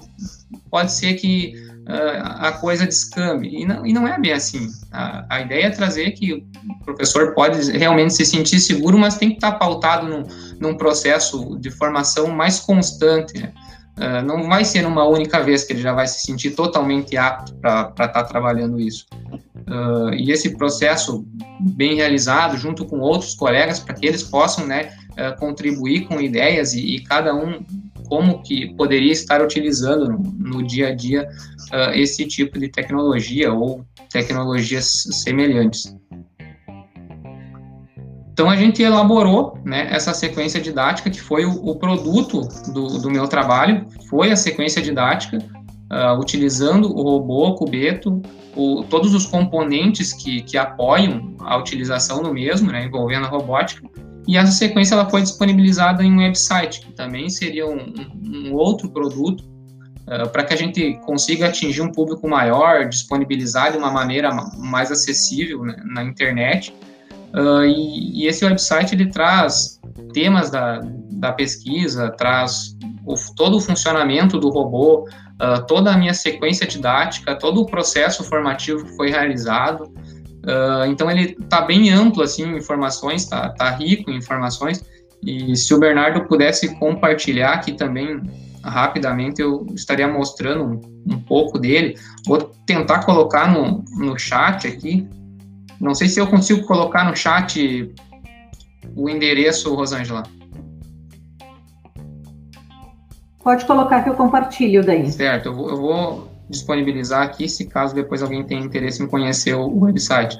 pode 0.70 0.92
ser 0.92 1.14
que 1.14 1.54
uh, 1.88 2.46
a 2.46 2.52
coisa 2.52 2.86
descambe. 2.86 3.48
E 3.48 3.64
não, 3.64 3.86
e 3.86 3.92
não 3.92 4.06
é 4.06 4.18
bem 4.18 4.32
assim. 4.32 4.68
A, 4.92 5.24
a, 5.28 5.40
ideia 5.40 5.66
é 5.66 5.70
trazer 5.70 6.12
que 6.12 6.32
o 6.32 6.84
professor 6.84 7.34
pode 7.34 7.70
realmente 7.72 8.14
se 8.14 8.24
sentir 8.24 8.60
seguro, 8.60 8.98
mas 8.98 9.16
tem 9.16 9.30
que 9.30 9.36
estar 9.36 9.52
pautado 9.52 10.08
num, 10.08 10.24
num 10.58 10.76
processo 10.76 11.58
de 11.58 11.70
formação 11.70 12.28
mais 12.28 12.60
constante. 12.60 13.38
Né? 13.38 13.52
Uh, 14.00 14.24
não 14.24 14.48
vai 14.48 14.64
ser 14.64 14.86
uma 14.86 15.06
única 15.06 15.42
vez 15.42 15.62
que 15.62 15.74
ele 15.74 15.82
já 15.82 15.92
vai 15.92 16.06
se 16.06 16.22
sentir 16.22 16.52
totalmente 16.52 17.18
apto 17.18 17.54
para 17.56 17.90
estar 17.90 18.08
tá 18.08 18.24
trabalhando 18.24 18.80
isso. 18.80 19.06
Uh, 19.68 20.14
e 20.14 20.32
esse 20.32 20.56
processo 20.56 21.22
bem 21.60 21.96
realizado, 21.96 22.56
junto 22.56 22.86
com 22.86 22.98
outros 23.00 23.34
colegas, 23.34 23.78
para 23.78 23.94
que 23.94 24.06
eles 24.06 24.22
possam 24.22 24.66
né, 24.66 24.94
uh, 25.12 25.38
contribuir 25.38 26.06
com 26.06 26.18
ideias 26.18 26.72
e, 26.72 26.96
e, 26.96 27.04
cada 27.04 27.34
um 27.34 27.62
como 28.08 28.42
que 28.42 28.74
poderia 28.74 29.12
estar 29.12 29.42
utilizando 29.42 30.08
no, 30.08 30.18
no 30.18 30.66
dia 30.66 30.88
a 30.88 30.94
dia 30.94 31.28
esse 31.94 32.26
tipo 32.26 32.58
de 32.58 32.68
tecnologia 32.68 33.52
ou 33.52 33.84
tecnologias 34.10 35.04
semelhantes. 35.12 35.94
Então 38.40 38.48
a 38.50 38.56
gente 38.56 38.82
elaborou 38.82 39.58
né, 39.66 39.86
essa 39.90 40.14
sequência 40.14 40.58
didática 40.58 41.10
que 41.10 41.20
foi 41.20 41.44
o, 41.44 41.50
o 41.62 41.76
produto 41.76 42.40
do, 42.72 42.98
do, 42.98 43.10
meu 43.10 43.28
trabalho, 43.28 43.86
foi 44.08 44.30
a 44.32 44.36
sequência 44.36 44.80
didática 44.80 45.36
uh, 45.36 46.18
utilizando 46.18 46.86
o 46.90 47.02
robô 47.02 47.54
Cubeto, 47.54 48.22
o, 48.56 48.82
todos 48.84 49.12
os 49.12 49.26
componentes 49.26 50.14
que, 50.14 50.40
que 50.40 50.56
apoiam 50.56 51.36
a 51.40 51.58
utilização 51.58 52.22
do 52.22 52.32
mesmo, 52.32 52.72
né, 52.72 52.86
envolvendo 52.86 53.26
a 53.26 53.28
robótica, 53.28 53.86
e 54.26 54.38
essa 54.38 54.52
sequência 54.52 54.94
ela 54.94 55.10
foi 55.10 55.20
disponibilizada 55.20 56.02
em 56.02 56.10
um 56.10 56.20
website, 56.20 56.80
que 56.80 56.92
também 56.94 57.28
seria 57.28 57.66
um, 57.66 57.92
um 58.24 58.54
outro 58.54 58.88
produto 58.88 59.44
uh, 60.08 60.30
para 60.30 60.44
que 60.44 60.54
a 60.54 60.56
gente 60.56 60.98
consiga 61.04 61.48
atingir 61.48 61.82
um 61.82 61.92
público 61.92 62.26
maior, 62.26 62.88
disponibilizar 62.88 63.70
de 63.70 63.76
uma 63.76 63.90
maneira 63.90 64.30
mais 64.56 64.90
acessível 64.90 65.62
né, 65.62 65.76
na 65.84 66.02
internet. 66.02 66.74
Uh, 67.34 67.64
e, 67.64 68.22
e, 68.22 68.26
esse 68.26 68.44
website 68.44 68.94
ele 68.94 69.06
traz 69.06 69.80
temas 70.12 70.50
da, 70.50 70.80
da 71.12 71.32
pesquisa, 71.32 72.10
traz 72.10 72.76
o, 73.06 73.14
todo 73.36 73.56
o 73.56 73.60
funcionamento 73.60 74.38
do 74.38 74.50
robô, 74.50 75.08
uh, 75.40 75.64
toda 75.66 75.92
a 75.92 75.96
minha 75.96 76.14
sequência 76.14 76.66
didática, 76.66 77.36
todo 77.36 77.60
o 77.60 77.66
processo 77.66 78.24
formativo 78.24 78.84
que 78.84 78.96
foi 78.96 79.10
realizado. 79.10 79.84
Uh, 80.42 80.86
então 80.88 81.10
ele 81.10 81.36
está 81.40 81.60
bem 81.60 81.90
amplo 81.90 82.22
assim 82.22 82.44
em 82.44 82.56
informações, 82.56 83.22
está 83.22 83.50
tá 83.50 83.70
rico 83.70 84.10
em 84.10 84.16
informações. 84.16 84.84
E 85.22 85.54
se 85.54 85.72
o 85.74 85.78
Bernardo 85.78 86.24
pudesse 86.26 86.74
compartilhar 86.78 87.52
aqui 87.52 87.72
também 87.72 88.22
rapidamente, 88.64 89.40
eu 89.40 89.66
estaria 89.74 90.08
mostrando 90.08 90.64
um, 90.64 91.14
um 91.14 91.20
pouco 91.20 91.58
dele. 91.58 91.96
Vou 92.26 92.52
tentar 92.66 93.04
colocar 93.04 93.50
no, 93.50 93.84
no 93.96 94.18
chat 94.18 94.66
aqui. 94.66 95.06
Não 95.80 95.94
sei 95.94 96.08
se 96.08 96.20
eu 96.20 96.26
consigo 96.26 96.66
colocar 96.66 97.04
no 97.04 97.16
chat 97.16 97.92
o 98.94 99.08
endereço, 99.08 99.74
Rosângela. 99.74 100.22
Pode 103.42 103.64
colocar 103.64 104.02
que 104.02 104.10
eu 104.10 104.14
compartilho 104.14 104.84
daí. 104.84 105.10
Certo, 105.10 105.46
eu 105.46 105.54
vou, 105.54 105.70
eu 105.70 105.76
vou 105.76 106.30
disponibilizar 106.48 107.22
aqui, 107.22 107.48
se 107.48 107.66
caso 107.66 107.94
depois 107.94 108.22
alguém 108.22 108.44
tenha 108.44 108.60
interesse 108.60 109.02
em 109.02 109.06
conhecer 109.06 109.54
o, 109.54 109.62
o 109.62 109.84
website. 109.84 110.38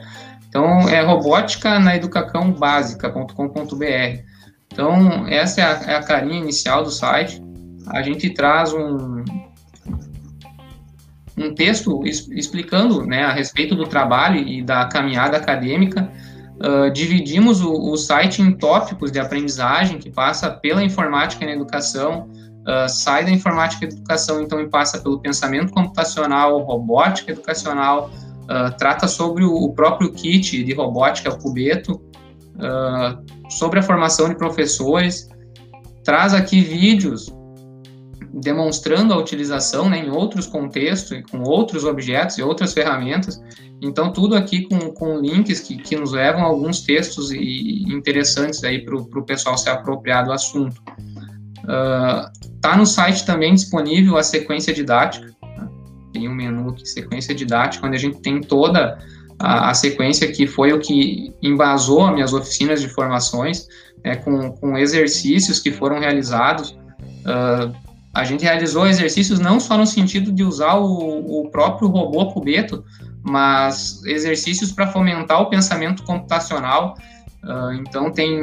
Então, 0.48 0.88
é 0.88 1.00
robótica 1.00 1.78
na 1.78 1.96
educação 1.96 2.52
básica.com.br. 2.52 4.22
Então, 4.72 5.26
essa 5.28 5.60
é 5.60 5.64
a, 5.64 5.92
é 5.92 5.96
a, 5.96 6.02
carinha 6.02 6.38
inicial 6.38 6.82
do 6.82 6.90
site. 6.90 7.42
A 7.86 8.02
gente 8.02 8.28
traz 8.30 8.72
um, 8.72 9.24
um 11.40 11.54
texto 11.54 12.02
explicando 12.04 13.04
né, 13.06 13.24
a 13.24 13.32
respeito 13.32 13.74
do 13.74 13.86
trabalho 13.86 14.36
e 14.36 14.62
da 14.62 14.84
caminhada 14.86 15.38
acadêmica. 15.38 16.10
Uh, 16.58 16.90
dividimos 16.92 17.62
o, 17.62 17.72
o, 17.72 17.96
site 17.96 18.42
em 18.42 18.52
tópicos 18.52 19.10
de 19.10 19.18
aprendizagem, 19.18 19.98
que 19.98 20.10
passa 20.10 20.50
pela 20.50 20.84
informática 20.84 21.46
na 21.46 21.52
educação, 21.52 22.28
uh, 22.28 22.86
sai 22.86 23.24
da 23.24 23.30
informática 23.30 23.86
e 23.86 23.88
educação, 23.88 24.42
então, 24.42 24.60
e 24.60 24.68
passa 24.68 24.98
pelo 24.98 25.18
pensamento 25.18 25.72
computacional, 25.72 26.58
robótica 26.58 27.32
educacional, 27.32 28.10
uh, 28.42 28.76
trata 28.76 29.08
sobre 29.08 29.42
o, 29.42 29.54
o, 29.54 29.72
próprio 29.72 30.12
kit 30.12 30.62
de 30.62 30.74
robótica, 30.74 31.30
o 31.30 31.38
Cubeto, 31.38 32.00
sobre 33.48 33.78
a 33.78 33.82
formação 33.82 34.28
de 34.28 34.34
professores, 34.34 35.30
traz 36.04 36.34
aqui 36.34 36.60
vídeos 36.60 37.32
demonstrando 38.32 39.12
a 39.12 39.18
utilização 39.18 39.88
né, 39.88 39.98
em 39.98 40.10
outros 40.10 40.46
contextos, 40.46 41.20
com 41.30 41.42
outros 41.42 41.84
objetos 41.84 42.38
e 42.38 42.42
outras 42.42 42.72
ferramentas. 42.72 43.42
Então, 43.82 44.12
tudo 44.12 44.36
aqui 44.36 44.68
com, 44.68 44.78
com 44.92 45.18
links 45.18 45.60
que, 45.60 45.76
que 45.76 45.96
nos 45.96 46.12
levam 46.12 46.42
a 46.42 46.46
alguns 46.46 46.82
textos 46.82 47.32
e, 47.32 47.84
interessantes 47.88 48.60
para 48.60 48.96
o 48.96 49.24
pessoal 49.24 49.56
se 49.56 49.68
apropriar 49.68 50.24
do 50.24 50.32
assunto. 50.32 50.80
Uh, 51.64 52.50
Tá 52.60 52.76
no 52.76 52.84
site 52.84 53.24
também 53.24 53.54
disponível 53.54 54.18
a 54.18 54.22
sequência 54.22 54.72
didática. 54.72 55.32
Tá? 55.40 55.68
Tem 56.12 56.28
um 56.28 56.34
menu 56.34 56.70
aqui, 56.70 56.86
sequência 56.86 57.34
didática, 57.34 57.86
onde 57.86 57.96
a 57.96 57.98
gente 57.98 58.20
tem 58.20 58.40
toda 58.40 58.98
a, 59.38 59.70
a, 59.70 59.74
sequência 59.74 60.30
que 60.30 60.46
foi 60.46 60.72
o 60.72 60.78
que 60.78 61.32
embasou 61.42 62.04
as 62.04 62.12
minhas 62.12 62.32
oficinas 62.34 62.80
de 62.82 62.88
formações. 62.88 63.66
né, 64.04 64.16
com, 64.16 64.52
com 64.52 64.76
exercícios 64.76 65.58
que 65.58 65.72
foram 65.72 65.98
realizados. 65.98 66.70
Uh, 67.20 67.74
a 68.12 68.24
gente 68.24 68.42
realizou 68.42 68.86
exercícios 68.86 69.38
não 69.38 69.60
só 69.60 69.76
no 69.76 69.86
sentido 69.86 70.32
de 70.32 70.42
usar 70.42 70.76
o, 70.76 71.42
o 71.42 71.50
próprio 71.50 71.88
robô 71.88 72.32
cubeto, 72.32 72.84
mas 73.22 74.04
exercícios 74.04 74.72
para 74.72 74.88
fomentar 74.88 75.40
o 75.40 75.48
pensamento 75.48 76.02
computacional. 76.02 76.94
Uh, 77.44 77.72
então 77.74 78.10
tem 78.10 78.40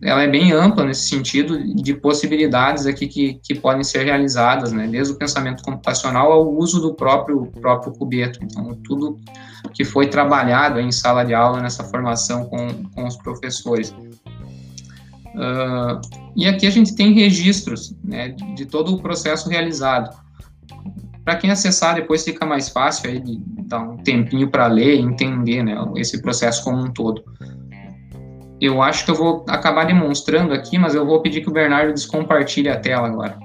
ela 0.00 0.22
é 0.22 0.28
bem 0.28 0.52
ampla 0.52 0.84
nesse 0.84 1.08
sentido 1.08 1.58
de 1.74 1.92
possibilidades 1.92 2.86
aqui 2.86 3.08
que, 3.08 3.34
que 3.42 3.54
podem 3.56 3.82
ser 3.82 4.04
realizadas, 4.04 4.72
né, 4.72 4.86
desde 4.86 5.12
o 5.12 5.16
pensamento 5.16 5.62
computacional 5.64 6.30
ao 6.30 6.54
uso 6.54 6.80
do 6.80 6.94
próprio 6.94 7.46
próprio 7.60 7.92
cubeto. 7.92 8.38
Então, 8.42 8.78
tudo 8.84 9.18
que 9.74 9.84
foi 9.84 10.06
trabalhado 10.06 10.78
em 10.78 10.92
sala 10.92 11.24
de 11.24 11.34
aula 11.34 11.60
nessa 11.60 11.82
formação 11.82 12.44
com, 12.44 12.84
com 12.94 13.06
os 13.06 13.16
professores. 13.16 13.92
Uh, 15.38 16.00
e 16.36 16.46
aqui 16.46 16.66
a 16.66 16.70
gente 16.70 16.94
tem 16.96 17.12
registros 17.12 17.96
né, 18.02 18.30
de 18.56 18.66
todo 18.66 18.94
o 18.94 19.00
processo 19.00 19.48
realizado. 19.48 20.14
Para 21.24 21.36
quem 21.36 21.50
acessar 21.50 21.94
depois 21.94 22.24
fica 22.24 22.44
mais 22.44 22.68
fácil 22.68 23.10
aí 23.10 23.20
de 23.20 23.40
dar 23.66 23.80
um 23.80 23.96
tempinho 23.98 24.50
para 24.50 24.66
ler 24.66 24.96
e 24.96 25.00
entender 25.00 25.62
né, 25.62 25.76
esse 25.96 26.20
processo 26.20 26.64
como 26.64 26.82
um 26.82 26.90
todo 26.90 27.22
eu 28.60 28.82
acho 28.82 29.04
que 29.04 29.10
eu 29.10 29.14
vou 29.14 29.44
acabar 29.48 29.84
demonstrando 29.84 30.52
aqui, 30.52 30.78
mas 30.78 30.94
eu 30.94 31.06
vou 31.06 31.22
pedir 31.22 31.42
que 31.42 31.48
o 31.48 31.52
Bernardo 31.52 31.92
descompartilhe 31.92 32.68
a 32.68 32.78
tela 32.78 33.06
agora. 33.06 33.38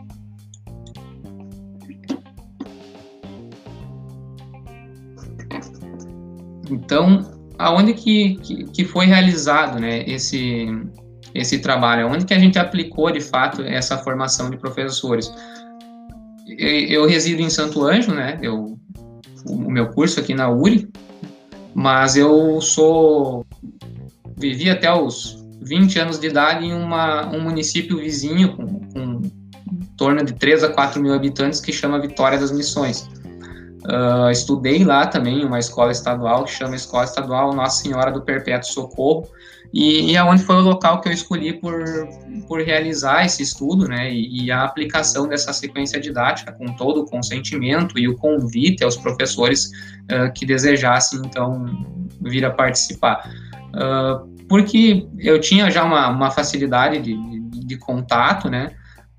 Então, 6.69 7.31
aonde 7.59 7.93
que, 7.93 8.35
que, 8.37 8.63
que, 8.65 8.85
foi 8.85 9.05
realizado 9.05 9.79
né, 9.79 10.03
esse, 10.09 10.67
esse 11.33 11.59
trabalho? 11.59 12.07
Onde 12.07 12.25
que 12.25 12.33
a 12.33 12.39
gente 12.39 12.59
aplicou, 12.59 13.11
de 13.11 13.21
fato, 13.21 13.61
essa 13.61 13.97
formação 13.97 14.49
de 14.49 14.57
professores? 14.57 15.33
Eu, 16.47 17.07
resido 17.07 17.41
em 17.41 17.49
Santo 17.49 17.83
Ângelo, 17.83 18.15
né? 18.15 18.37
Eu, 18.41 18.77
o 19.47 19.71
meu 19.71 19.89
curso 19.89 20.19
aqui 20.19 20.33
na 20.33 20.49
URI, 20.49 20.89
mas 21.73 22.15
eu 22.15 22.61
sou 22.61 23.45
vivi 24.37 24.69
até 24.69 24.91
os 24.93 25.43
20 25.61 25.99
anos 25.99 26.19
de 26.19 26.27
idade 26.27 26.65
em 26.65 26.73
uma, 26.73 27.27
um 27.27 27.41
município 27.41 27.97
vizinho 27.97 28.55
com, 28.55 28.79
com 28.91 29.21
em 29.71 29.95
torno 29.97 30.23
de 30.23 30.33
3 30.33 30.65
a 30.65 30.69
4 30.69 31.01
mil 31.01 31.13
habitantes 31.13 31.59
que 31.59 31.71
chama 31.71 31.99
Vitória 31.99 32.37
das 32.37 32.51
Missões. 32.51 33.09
Uh, 33.85 34.29
estudei 34.31 34.83
lá 34.83 35.05
também 35.07 35.43
uma 35.43 35.59
escola 35.59 35.91
estadual 35.91 36.45
que 36.45 36.51
chama 36.51 36.75
Escola 36.75 37.03
Estadual 37.03 37.53
Nossa 37.53 37.83
Senhora 37.83 38.11
do 38.11 38.21
Perpétuo 38.21 38.69
Socorro 38.69 39.27
e, 39.73 40.11
e 40.11 40.17
aonde 40.17 40.43
foi 40.43 40.57
o 40.57 40.61
local 40.61 41.01
que 41.01 41.09
eu 41.09 41.13
escolhi 41.13 41.51
por, 41.53 41.83
por 42.47 42.61
realizar 42.61 43.25
esse 43.25 43.41
estudo, 43.41 43.87
né, 43.87 44.13
e, 44.13 44.45
e, 44.45 44.51
a 44.51 44.63
aplicação 44.63 45.27
dessa 45.27 45.51
sequência 45.51 45.99
didática 45.99 46.51
com 46.51 46.67
todo 46.75 47.01
o 47.01 47.05
consentimento 47.05 47.97
e 47.97 48.07
o 48.07 48.15
convite 48.15 48.83
aos 48.83 48.95
professores 48.95 49.71
uh, 50.11 50.31
que 50.35 50.45
desejassem 50.45 51.19
então 51.25 51.65
vir 52.21 52.45
a 52.45 52.51
participar. 52.51 53.27
Uh, 53.73 54.31
porque 54.47 55.07
eu 55.17 55.41
tinha 55.41 55.71
já 55.71 55.83
uma, 55.83 56.07
uma 56.09 56.29
facilidade 56.29 57.01
de, 57.01 57.15
de, 57.49 57.65
de, 57.65 57.77
contato, 57.77 58.51
né, 58.51 58.69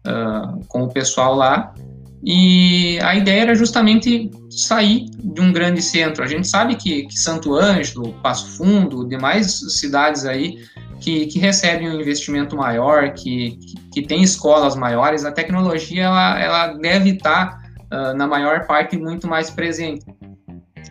uh, 0.06 0.64
com 0.68 0.84
o 0.84 0.88
pessoal 0.88 1.34
lá, 1.34 1.74
e 2.24 2.98
a 3.02 3.14
ideia 3.14 3.42
era 3.42 3.54
justamente 3.54 4.30
sair 4.50 5.10
de 5.22 5.40
um 5.42 5.52
grande 5.52 5.82
centro. 5.82 6.24
A 6.24 6.26
gente 6.26 6.48
sabe 6.48 6.74
que, 6.76 7.06
que 7.06 7.18
Santo 7.18 7.54
Ângelo, 7.54 8.14
Passo 8.22 8.56
Fundo, 8.56 9.06
demais 9.06 9.60
cidades 9.78 10.24
aí 10.24 10.58
que, 11.00 11.26
que 11.26 11.38
recebem 11.38 11.90
um 11.90 12.00
investimento 12.00 12.56
maior, 12.56 13.12
que, 13.12 13.58
que, 13.58 13.74
que 13.92 14.02
tem 14.02 14.22
escolas 14.22 14.74
maiores, 14.74 15.26
a 15.26 15.32
tecnologia 15.32 16.04
ela, 16.04 16.40
ela 16.40 16.66
deve 16.68 17.10
estar, 17.10 17.60
uh, 17.92 18.16
na 18.16 18.26
maior 18.26 18.66
parte, 18.66 18.96
muito 18.96 19.28
mais 19.28 19.50
presente. 19.50 20.06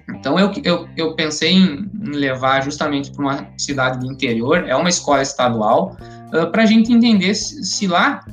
Então 0.09 0.37
eu, 0.37 0.51
eu, 0.63 0.87
eu 0.95 1.15
pensei 1.15 1.53
em, 1.53 1.89
levar 2.03 2.63
justamente 2.63 3.12
para 3.12 3.21
uma 3.23 3.47
cidade 3.58 3.99
do 3.99 4.12
interior, 4.12 4.65
é 4.67 4.75
uma 4.75 4.89
escola 4.89 5.23
estadual, 5.23 5.97
uh, 6.27 6.51
para 6.51 6.62
a 6.62 6.65
gente 6.67 6.93
entender 6.93 7.34
se, 7.34 7.63
se, 7.63 7.88
lá 7.88 8.23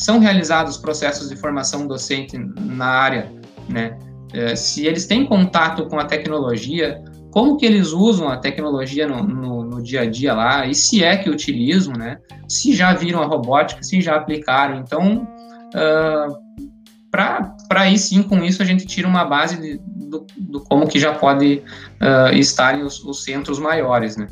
são 0.00 0.18
realizados 0.18 0.78
processos 0.78 1.28
de 1.28 1.36
formação 1.36 1.86
docente 1.86 2.38
na 2.38 2.86
área, 2.86 3.30
né? 3.68 3.98
Uh, 4.34 4.56
se 4.56 4.86
eles 4.86 5.06
têm 5.06 5.26
contato 5.26 5.86
com 5.86 5.98
a 5.98 6.04
tecnologia, 6.04 7.02
como 7.30 7.56
que 7.56 7.66
eles 7.66 7.92
usam 7.92 8.28
a 8.28 8.38
tecnologia 8.38 9.06
no, 9.06 9.22
no, 9.22 9.64
no, 9.64 9.82
dia 9.82 10.02
a 10.02 10.06
dia 10.06 10.32
lá, 10.32 10.66
e 10.66 10.74
se 10.74 11.04
é 11.04 11.16
que 11.16 11.28
utilizam, 11.28 11.92
né? 11.92 12.18
Se 12.48 12.72
já 12.72 12.94
viram 12.94 13.20
a 13.22 13.26
robótica, 13.26 13.82
se 13.82 14.00
já 14.00 14.16
aplicaram. 14.16 14.78
Então, 14.78 15.28
uh, 15.74 16.70
para 17.10 17.54
aí 17.70 17.98
sim, 17.98 18.22
com 18.22 18.42
isso, 18.42 18.62
a 18.62 18.64
gente 18.64 18.86
tira 18.86 19.06
uma 19.06 19.24
base 19.24 19.60
de, 19.60 19.80
do, 19.84 20.26
do, 20.36 20.60
como 20.60 20.88
que 20.88 20.98
já 20.98 21.12
pode 21.12 21.62
uh, 22.00 22.34
estarem 22.34 22.82
os, 22.82 23.04
os, 23.04 23.22
centros 23.22 23.58
maiores, 23.58 24.16
né? 24.16 24.26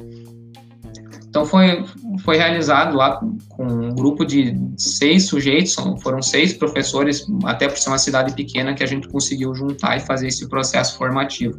Então, 1.38 1.46
foi, 1.46 1.84
foi 2.24 2.36
realizado 2.36 2.96
lá 2.96 3.20
com 3.50 3.64
um 3.64 3.94
grupo 3.94 4.24
de 4.24 4.60
seis 4.76 5.26
sujeitos, 5.28 5.76
foram 6.02 6.20
seis 6.20 6.52
professores, 6.52 7.24
até 7.44 7.68
por 7.68 7.78
ser 7.78 7.90
uma 7.90 7.98
cidade 7.98 8.34
pequena, 8.34 8.74
que 8.74 8.82
a 8.82 8.86
gente 8.86 9.06
conseguiu 9.06 9.54
juntar 9.54 9.96
e 9.96 10.00
fazer 10.00 10.26
esse 10.26 10.48
processo 10.48 10.98
formativo. 10.98 11.56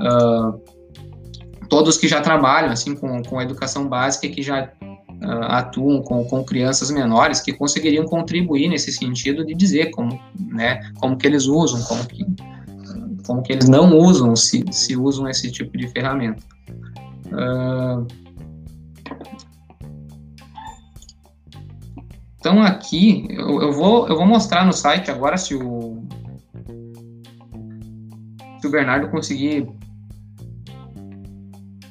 Uh, 0.00 0.60
todos 1.68 1.96
que 1.96 2.08
já 2.08 2.20
trabalham, 2.20 2.72
assim, 2.72 2.96
com, 2.96 3.22
com 3.22 3.38
a 3.38 3.44
educação 3.44 3.86
básica 3.86 4.26
e 4.26 4.30
que 4.30 4.42
já 4.42 4.64
uh, 4.64 5.44
atuam 5.50 6.02
com, 6.02 6.24
com 6.24 6.42
crianças 6.42 6.90
menores 6.90 7.40
que 7.40 7.52
conseguiriam 7.52 8.04
contribuir 8.04 8.68
nesse 8.68 8.90
sentido 8.90 9.46
de 9.46 9.54
dizer 9.54 9.92
como, 9.92 10.18
né, 10.48 10.80
como 10.98 11.16
que 11.16 11.28
eles 11.28 11.46
usam, 11.46 11.80
como 11.84 12.04
que, 12.08 12.26
como 13.24 13.40
que 13.40 13.52
eles 13.52 13.68
não 13.68 13.96
usam, 13.96 14.34
se, 14.34 14.64
se 14.72 14.96
usam 14.96 15.28
esse 15.28 15.48
tipo 15.52 15.78
de 15.78 15.86
ferramenta. 15.86 16.42
Uh, 17.28 18.21
então 22.42 22.60
aqui 22.60 23.24
eu, 23.30 23.62
eu, 23.62 23.72
vou 23.72 24.08
eu 24.08 24.16
vou 24.16 24.26
mostrar 24.26 24.66
no 24.66 24.72
site 24.72 25.12
agora 25.12 25.36
se 25.36 25.54
o 25.54 26.04
se 28.60 28.66
o 28.66 28.70
Bernardo 28.70 29.08
conseguir 29.10 29.68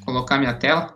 colocar 0.04 0.38
minha 0.38 0.54
tela. 0.54 0.94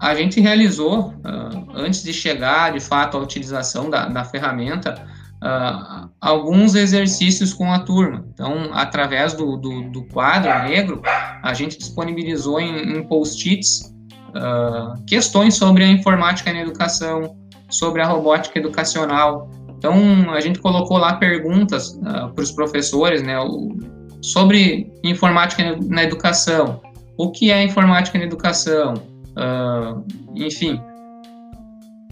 a 0.00 0.14
gente 0.14 0.40
realizou, 0.40 1.08
uh, 1.08 1.70
antes 1.74 2.04
de 2.04 2.12
chegar 2.12 2.72
de 2.72 2.78
fato 2.78 3.16
à 3.16 3.20
utilização 3.20 3.90
da, 3.90 4.06
da 4.06 4.24
ferramenta, 4.24 4.94
uh, 5.42 6.08
alguns 6.20 6.76
exercícios 6.76 7.52
com 7.52 7.70
a 7.72 7.80
turma. 7.80 8.24
Então, 8.32 8.70
através 8.72 9.34
do, 9.34 9.56
do, 9.56 9.90
do 9.90 10.04
quadro 10.04 10.50
negro, 10.68 11.02
a 11.42 11.52
gente 11.52 11.76
disponibilizou 11.76 12.60
em, 12.60 12.96
em 12.96 13.08
post-its 13.08 13.92
uh, 14.30 15.02
questões 15.06 15.54
sobre 15.54 15.84
a 15.84 15.88
informática 15.88 16.52
na 16.52 16.60
educação, 16.60 17.36
sobre 17.70 18.02
a 18.02 18.06
robótica 18.06 18.58
educacional. 18.58 19.50
Então, 19.76 20.30
a 20.32 20.40
gente 20.40 20.58
colocou 20.58 20.98
lá 20.98 21.14
perguntas 21.14 21.98
para 22.34 22.42
os 22.42 22.50
professores 22.50 23.22
né, 23.22 23.38
o, 23.38 23.76
sobre 24.20 24.92
informática 25.04 25.76
na 25.82 26.02
educação. 26.02 26.80
O 27.16 27.30
que 27.30 27.50
é 27.50 27.62
informática 27.62 28.18
na 28.18 28.24
educação? 28.24 28.94
Uh, 29.36 30.04
enfim, 30.34 30.80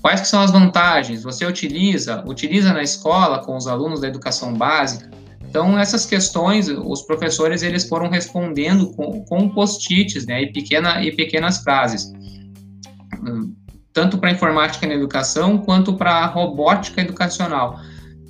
quais 0.01 0.21
que 0.21 0.29
são 0.29 0.41
as 0.41 0.51
vantagens? 0.51 1.23
Você 1.25 1.45
utiliza, 1.45 2.23
utiliza 2.27 2.73
na 2.73 2.83
escola 2.83 3.41
com 3.41 3.57
os 3.57 3.67
alunos 3.67 4.01
da 4.01 4.09
educação 4.09 4.55
básica? 4.55 5.11
Então, 5.57 5.79
essas 5.79 6.05
questões, 6.05 6.69
os 6.69 7.01
professores 7.01 7.63
eles 7.63 7.89
foram 7.89 8.11
respondendo 8.11 8.91
com, 8.91 9.25
com 9.25 9.49
post-its 9.49 10.27
né, 10.27 10.43
e, 10.43 10.53
pequena, 10.53 11.03
e 11.03 11.11
pequenas 11.11 11.63
frases, 11.63 12.13
tanto 13.91 14.19
para 14.19 14.31
informática 14.31 14.87
na 14.87 14.93
educação 14.93 15.57
quanto 15.57 15.95
para 15.95 16.27
robótica 16.27 17.01
educacional. 17.01 17.81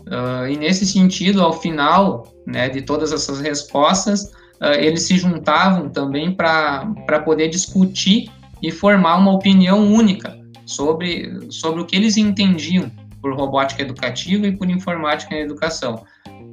Uh, 0.07 0.47
e 0.49 0.57
nesse 0.57 0.87
sentido, 0.87 1.43
ao 1.43 1.53
final 1.53 2.33
né, 2.47 2.69
de 2.69 2.83
todas 2.83 3.11
essas 3.11 3.41
respostas, 3.41 4.27
uh, 4.61 4.79
eles 4.79 5.03
se 5.03 5.19
juntavam 5.19 5.89
também 5.89 6.31
para 6.31 7.21
poder 7.25 7.49
discutir 7.49 8.31
e 8.62 8.71
formar 8.71 9.17
uma 9.17 9.33
opinião 9.33 9.93
única 9.93 10.39
sobre, 10.65 11.49
sobre 11.51 11.81
o 11.81 11.87
que 11.87 11.97
eles 11.97 12.17
entendiam 12.17 12.89
por 13.21 13.35
robótica 13.35 13.83
educativa 13.83 14.47
e 14.47 14.57
por 14.57 14.71
informática 14.71 15.35
na 15.35 15.41
educação. 15.41 16.05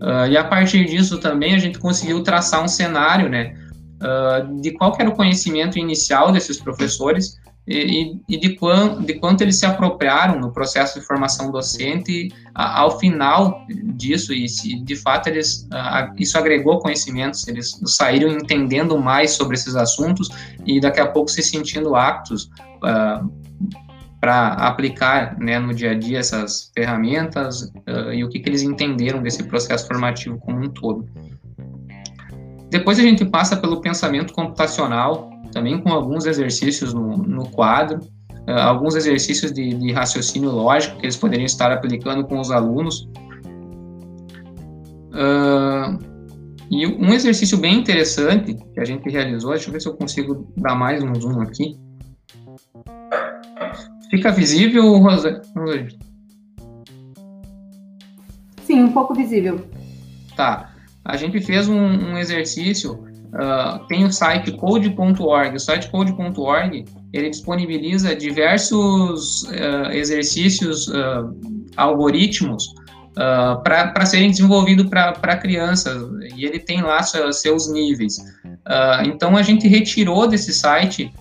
Uh, 0.02 0.28
e 0.30 0.38
a 0.38 0.44
partir 0.44 0.86
disso 0.86 1.20
também 1.20 1.56
a 1.56 1.60
gente 1.60 1.80
conseguiu 1.80 2.22
traçar 2.24 2.64
um 2.64 2.68
cenário, 2.68 3.30
né, 3.30 3.56
uh, 4.02 4.62
de 4.62 4.72
qual 4.72 4.96
era 5.00 5.10
o 5.10 5.16
conhecimento 5.16 5.80
inicial 5.80 6.32
desses 6.32 6.60
professores 6.60 7.38
e, 7.66 8.18
e 8.28 8.38
de, 8.38 8.56
quanto, 8.56 9.02
de 9.04 9.14
quanto 9.14 9.42
eles 9.42 9.58
se 9.58 9.66
apropriaram 9.66 10.40
no 10.40 10.52
processo 10.52 11.00
de 11.00 11.06
formação 11.06 11.50
docente 11.50 12.30
a, 12.54 12.82
ao 12.82 13.00
final 13.00 13.66
disso. 13.96 14.34
E 14.34 14.50
se 14.50 14.80
de 14.84 14.96
fato 14.98 15.28
eles 15.28 15.68
a, 15.72 16.14
isso 16.18 16.38
agregou 16.38 16.80
conhecimentos, 16.80 17.48
eles 17.48 17.80
saíram 17.86 18.30
entendendo 18.30 18.98
mais 19.00 19.32
sobre 19.32 19.56
esses 19.56 19.76
assuntos 19.76 20.30
e 20.66 20.80
daqui 20.80 21.00
a 21.00 21.08
pouco 21.08 21.30
se 21.30 21.42
sentindo 21.42 21.96
aptos 21.96 22.50
uh, 22.84 23.32
para 24.24 24.54
aplicar 24.54 25.38
né, 25.38 25.60
no 25.60 25.74
dia 25.74 25.92
a 25.92 25.94
dia 25.94 26.20
essas 26.20 26.72
ferramentas 26.74 27.64
uh, 27.64 28.14
e 28.14 28.24
o 28.24 28.30
que, 28.30 28.40
que 28.40 28.48
eles 28.48 28.62
entenderam 28.62 29.22
desse 29.22 29.44
processo 29.44 29.86
formativo 29.86 30.38
como 30.38 30.64
um 30.64 30.70
todo. 30.70 31.06
Depois 32.70 32.98
a 33.00 33.02
gente 33.02 33.26
passa 33.26 33.58
pelo 33.58 33.82
pensamento 33.82 34.32
computacional, 34.32 35.30
também 35.52 35.78
com 35.78 35.90
alguns 35.90 36.26
exercícios 36.26 36.94
no, 36.94 37.18
no 37.18 37.50
quadro, 37.50 38.00
uh, 38.48 38.52
alguns 38.62 38.96
exercícios 38.96 39.52
de, 39.52 39.74
de, 39.74 39.92
raciocínio 39.92 40.52
lógico 40.52 40.98
que 41.00 41.06
eles 41.06 41.18
poderiam 41.18 41.46
estar 41.46 41.70
aplicando 41.74 42.24
com 42.24 42.40
os 42.40 42.50
alunos. 42.50 43.10
Uh, 45.12 46.00
e 46.72 46.88
um 46.88 47.14
exercício 47.14 47.58
bem 47.58 47.78
interessante 47.78 48.56
que 48.74 48.80
a 48.80 48.86
gente 48.86 49.10
realizou, 49.10 49.52
deixa 49.52 49.68
eu 49.68 49.74
ver 49.74 49.82
se 49.82 49.90
eu 49.90 49.98
consigo 49.98 50.50
dar 50.56 50.76
mais 50.76 51.04
um 51.04 51.14
zoom 51.14 51.42
aqui. 51.42 51.76
Fica 54.14 54.32
visível, 54.32 54.98
Rosa? 55.00 55.42
Sim, 58.62 58.84
um 58.84 58.92
pouco 58.92 59.16
visível. 59.16 59.60
Tá. 60.36 60.72
A 61.04 61.18
gente 61.18 61.42
fez 61.42 61.68
um, 61.68 61.80
um 61.80 62.18
exercício 62.20 63.12
Uh, 63.34 63.84
tem 63.88 64.06
o 64.06 64.12
site 64.12 64.52
code.org. 64.52 65.56
O 65.56 65.60
site 65.60 65.90
code.org 65.90 66.86
ele 67.12 67.30
disponibiliza 67.32 68.16
diversos 68.16 69.42
uh, 69.46 69.92
exercícios, 69.92 70.88
uh, 70.90 71.36
algoritmos 71.76 72.76
para 73.64 74.06
serem 74.06 74.30
desenvolvidos 74.30 74.88
para 74.88 75.38
crianças 75.38 76.00
e 76.36 76.46
ele 76.46 76.60
tem 76.60 76.82
lá 76.82 77.02
seus 77.04 77.72
níveis. 77.72 78.18
então 79.06 79.38
a 79.38 79.44
gente 79.44 79.68
retirou 79.68 80.28
desse 80.28 80.52
site 80.52 81.14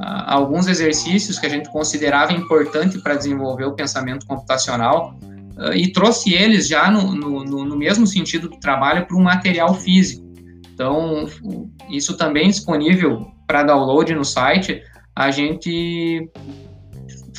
alguns 0.00 0.66
exercícios 0.68 1.38
que 1.38 1.46
a 1.46 1.48
gente 1.48 1.68
considerava 1.70 2.32
importante 2.32 2.98
para 2.98 3.14
desenvolver 3.14 3.64
o 3.64 3.72
pensamento 3.72 4.26
computacional 4.26 5.18
e 5.74 5.90
trouxe 5.92 6.32
eles 6.34 6.68
já 6.68 6.88
no, 6.90 7.14
no, 7.14 7.64
no 7.64 7.76
mesmo 7.76 8.06
sentido 8.06 8.48
do 8.48 8.60
trabalho 8.60 9.06
para 9.06 9.16
um 9.16 9.22
material 9.22 9.74
físico. 9.74 10.24
Então, 10.72 11.26
isso 11.90 12.16
também 12.16 12.44
é 12.44 12.50
disponível 12.50 13.26
para 13.46 13.64
download 13.64 14.14
no 14.14 14.24
site. 14.24 14.80
A 15.16 15.32
gente 15.32 16.30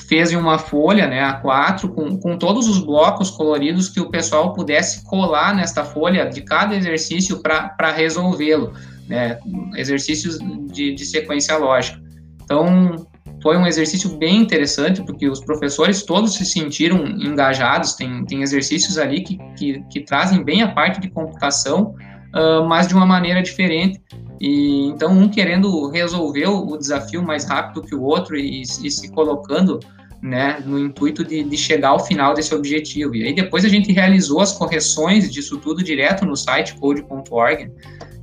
fez 0.10 0.34
uma 0.34 0.58
folha, 0.58 1.08
né, 1.08 1.22
A4, 1.22 1.88
com, 1.94 2.18
com 2.18 2.38
todos 2.38 2.68
os 2.68 2.80
blocos 2.80 3.30
coloridos 3.30 3.88
que 3.88 4.02
o 4.02 4.10
pessoal 4.10 4.54
pudesse 4.54 5.06
colar 5.06 5.56
nesta 5.56 5.86
folha 5.86 6.26
de 6.26 6.42
cada 6.42 6.76
exercício 6.76 7.42
para 7.42 7.92
resolvê-lo, 7.92 8.74
né, 9.08 9.40
exercícios 9.78 10.40
de, 10.74 10.94
de 10.94 11.06
sequência 11.06 11.56
lógica. 11.58 12.09
Então, 12.50 13.08
foi 13.44 13.56
um 13.58 13.68
exercício 13.68 14.18
bem 14.18 14.38
interessante, 14.38 15.04
porque 15.04 15.30
os 15.30 15.40
professores 15.40 16.02
todos 16.02 16.34
se 16.34 16.44
sentiram 16.44 17.06
engajados, 17.06 17.94
tem, 17.94 18.26
tem 18.26 18.42
exercícios 18.42 18.98
ali 18.98 19.22
que, 19.22 19.38
que, 19.56 19.84
que 19.92 20.00
trazem 20.00 20.44
bem 20.44 20.64
a 20.64 20.68
parte 20.68 21.00
de 21.00 21.12
computação, 21.12 21.94
uh, 22.36 22.68
mas 22.68 22.88
de 22.88 22.96
uma 22.96 23.06
maneira 23.06 23.44
diferente. 23.44 24.02
E 24.42 24.88
então 24.88 25.12
um 25.12 25.30
querendo 25.30 25.90
resolver 25.90 26.48
o 26.48 26.76
desafio 26.76 27.22
mais 27.22 27.46
rápido 27.46 27.84
que 27.84 27.94
o 27.94 28.02
outro 28.02 28.36
e, 28.36 28.62
e 28.62 28.90
se 28.90 29.12
colocando 29.12 29.80
né, 30.22 30.64
no 30.66 30.80
intuito 30.80 31.24
de, 31.24 31.44
de, 31.44 31.58
chegar 31.58 31.90
ao 31.90 32.00
final 32.00 32.34
desse 32.34 32.56
objetivo. 32.56 33.16
E 33.16 33.26
aí 33.26 33.34
depois 33.34 33.64
a 33.64 33.70
gente 33.70 33.92
realizou 33.92 34.42
as 34.42 34.54
correções 34.54 35.32
disso 35.32 35.58
tudo 35.58 35.84
direto 35.84 36.26
no 36.26 36.36
site 36.36 36.76
code.org 36.76 37.70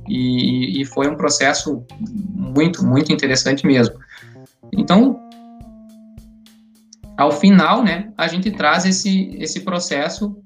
e, 0.07 0.81
e, 0.81 0.85
foi 0.85 1.07
um 1.07 1.15
processo 1.15 1.83
muito, 2.33 2.85
muito 2.85 3.11
interessante 3.11 3.65
mesmo. 3.65 3.95
Então, 4.71 5.19
ao 7.17 7.31
final, 7.31 7.83
né, 7.83 8.11
a 8.17 8.27
gente 8.27 8.51
traz 8.51 8.85
esse, 8.85 9.35
esse 9.39 9.61
processo 9.61 10.37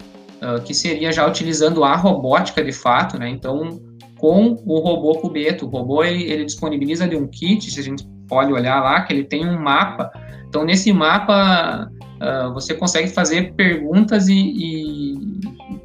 uh, 0.42 0.62
que 0.64 0.74
seria 0.74 1.12
já 1.12 1.28
utilizando 1.28 1.84
a 1.84 1.96
robótica 1.96 2.64
de 2.64 2.72
fato, 2.72 3.20
né? 3.20 3.30
Então, 3.30 3.82
com 4.18 4.56
o 4.66 4.80
robô 4.80 5.20
Cubeto, 5.20 5.66
o 5.66 5.70
robô 5.70 6.04
ele, 6.04 6.24
ele 6.24 6.46
disponibiliza 6.46 7.04
ali 7.04 7.18
um 7.18 7.28
kit, 7.28 7.70
se 7.70 7.80
a 7.80 7.84
gente 7.84 8.08
pode 8.28 8.54
olhar 8.54 8.82
lá, 8.82 9.02
que 9.02 9.12
ele 9.12 9.26
tem 9.26 9.46
um 9.46 9.60
mapa. 9.60 10.12
Então, 10.48 10.64
nesse 10.64 10.94
mapa, 10.94 11.90
uh, 12.22 12.54
você 12.54 12.74
consegue 12.74 13.10
fazer 13.10 13.54
perguntas 13.56 14.28
e, 14.28 14.36
e 14.36 15.14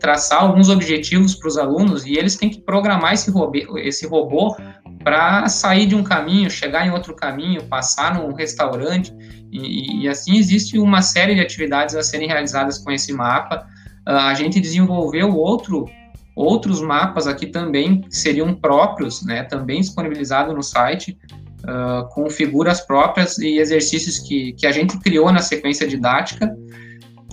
traçar 0.07 0.42
alguns 0.42 0.69
objetivos 0.69 1.35
para 1.35 1.49
os 1.49 1.59
alunos 1.59 2.07
e 2.07 2.12
eles 2.16 2.37
têm 2.37 2.49
que 2.49 2.61
programar 2.61 3.14
esse 3.14 3.29
robô, 3.29 3.77
esse 3.79 4.07
robô 4.07 4.57
para 5.03 5.49
sair 5.49 5.87
de 5.87 5.97
um 5.97 6.05
caminho, 6.05 6.49
chegar 6.49 6.87
em 6.87 6.90
outro 6.90 7.12
caminho, 7.14 7.64
passar 7.64 8.14
num 8.14 8.33
restaurante 8.33 9.12
e, 9.51 10.03
e, 10.03 10.09
assim 10.09 10.37
existe 10.37 10.79
uma 10.79 11.03
série 11.03 11.35
de 11.35 11.40
atividades 11.40 11.97
a 11.97 12.03
serem 12.03 12.29
realizadas 12.29 12.79
com 12.79 12.92
esse 12.92 13.12
mapa 13.12 13.66
a 14.07 14.33
gente 14.35 14.61
desenvolveu 14.61 15.35
outro, 15.35 15.87
outros 16.35 16.81
mapas 16.81 17.27
aqui 17.27 17.47
também, 17.47 18.03
que 18.03 18.16
seriam 18.16 18.55
próprios, 18.55 19.25
né, 19.25 19.42
também 19.42 19.81
disponibilizado 19.81 20.55
no 20.55 20.62
site, 20.62 21.19
uh, 21.64 22.09
com 22.11 22.31
figuras 22.31 22.81
próprias 22.81 23.37
e 23.38 23.59
exercícios 23.59 24.21
que, 24.21 24.53
que 24.53 24.66
a 24.66 24.71
gente 24.71 24.97
criou 25.01 25.33
na 25.33 25.40
sequência 25.40 25.88
didática. 25.88 26.57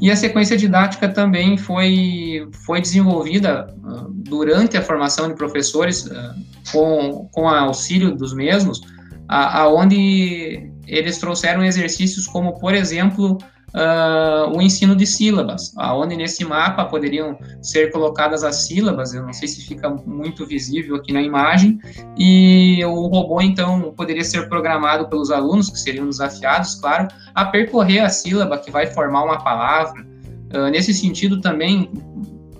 E 0.03 0.11
a 0.11 0.17
sequência 0.17 0.57
didática 0.57 1.07
também 1.07 1.55
foi, 1.55 2.45
foi 2.65 2.81
desenvolvida 2.81 3.73
uh, 3.77 4.11
durante 4.11 4.75
a 4.75 4.81
formação 4.81 5.29
de 5.29 5.35
professores, 5.35 6.07
uh, 6.07 6.35
com, 6.73 7.29
com 7.31 7.47
auxílio 7.47 8.13
dos 8.13 8.33
mesmos, 8.33 8.81
aonde 9.29 10.69
eles 10.85 11.19
trouxeram 11.19 11.63
exercícios 11.63 12.27
como, 12.27 12.59
por 12.59 12.75
exemplo, 12.75 13.37
uh, 13.73 14.55
o 14.55 14.61
ensino 14.61 14.95
de 14.95 15.05
sílabas, 15.05 15.73
aonde 15.77 16.15
nesse 16.15 16.45
mapa 16.45 16.85
poderiam 16.85 17.37
ser 17.61 17.91
colocadas 17.91 18.43
as 18.43 18.67
sílabas, 18.67 19.13
eu 19.13 19.23
não 19.23 19.33
sei 19.33 19.47
se 19.47 19.65
fica 19.65 19.89
muito 19.89 20.45
visível 20.45 20.95
aqui 20.95 21.11
na 21.11 21.21
imagem, 21.21 21.79
e 22.17 22.83
o 22.85 23.07
robô 23.07 23.41
então 23.41 23.93
poderia 23.95 24.23
ser 24.23 24.47
programado 24.47 25.07
pelos 25.09 25.31
alunos, 25.31 25.69
que 25.69 25.79
seriam 25.79 26.07
desafiados, 26.07 26.75
claro, 26.75 27.07
a 27.33 27.45
percorrer 27.45 27.99
a 27.99 28.09
sílaba 28.09 28.57
que 28.57 28.71
vai 28.71 28.87
formar 28.87 29.23
uma 29.23 29.43
palavra. 29.43 30.05
Uh, 30.53 30.69
nesse 30.69 30.93
sentido 30.93 31.41
também 31.41 31.89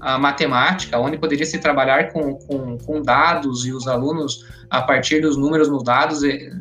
a 0.03 0.17
matemática, 0.19 0.99
onde 0.99 1.17
poderia 1.17 1.45
se 1.45 1.57
trabalhar 1.59 2.11
com, 2.11 2.33
com, 2.35 2.77
com, 2.77 3.01
dados 3.01 3.65
e 3.65 3.71
os 3.71 3.87
alunos, 3.87 4.45
a 4.69 4.81
partir 4.81 5.21
dos 5.21 5.37
números 5.37 5.69
nos 5.69 5.81
dados, 5.81 6.23
eh, 6.23 6.51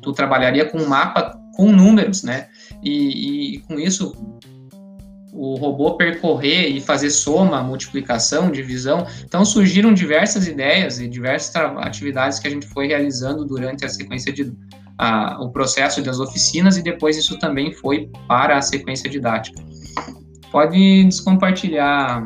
tu 0.00 0.12
trabalharia 0.12 0.64
com 0.64 0.78
um 0.78 0.88
mapa 0.88 1.38
com 1.54 1.70
números, 1.70 2.22
né? 2.22 2.48
E, 2.82 3.54
e 3.54 3.58
com 3.60 3.78
isso 3.78 4.14
o 5.32 5.54
robô 5.54 5.96
percorrer 5.96 6.68
e 6.68 6.80
fazer 6.80 7.10
soma, 7.10 7.62
multiplicação, 7.62 8.50
divisão. 8.50 9.06
Então 9.24 9.44
surgiram 9.44 9.94
diversas 9.94 10.46
ideias 10.46 11.00
e 11.00 11.08
diversas 11.08 11.54
atividades 11.78 12.38
que 12.38 12.48
a 12.48 12.50
gente 12.50 12.66
foi 12.66 12.88
realizando 12.88 13.44
durante 13.44 13.84
a 13.84 13.88
sequência 13.88 14.32
de 14.32 14.52
a, 14.98 15.42
o 15.42 15.50
processo 15.50 16.02
das 16.02 16.20
oficinas 16.20 16.76
e 16.76 16.82
depois 16.82 17.16
isso 17.16 17.38
também 17.38 17.72
foi 17.72 18.10
para 18.28 18.58
a 18.58 18.62
sequência 18.62 19.08
didática. 19.08 19.62
Pode 20.52 21.04
descompartilhar 21.04 22.22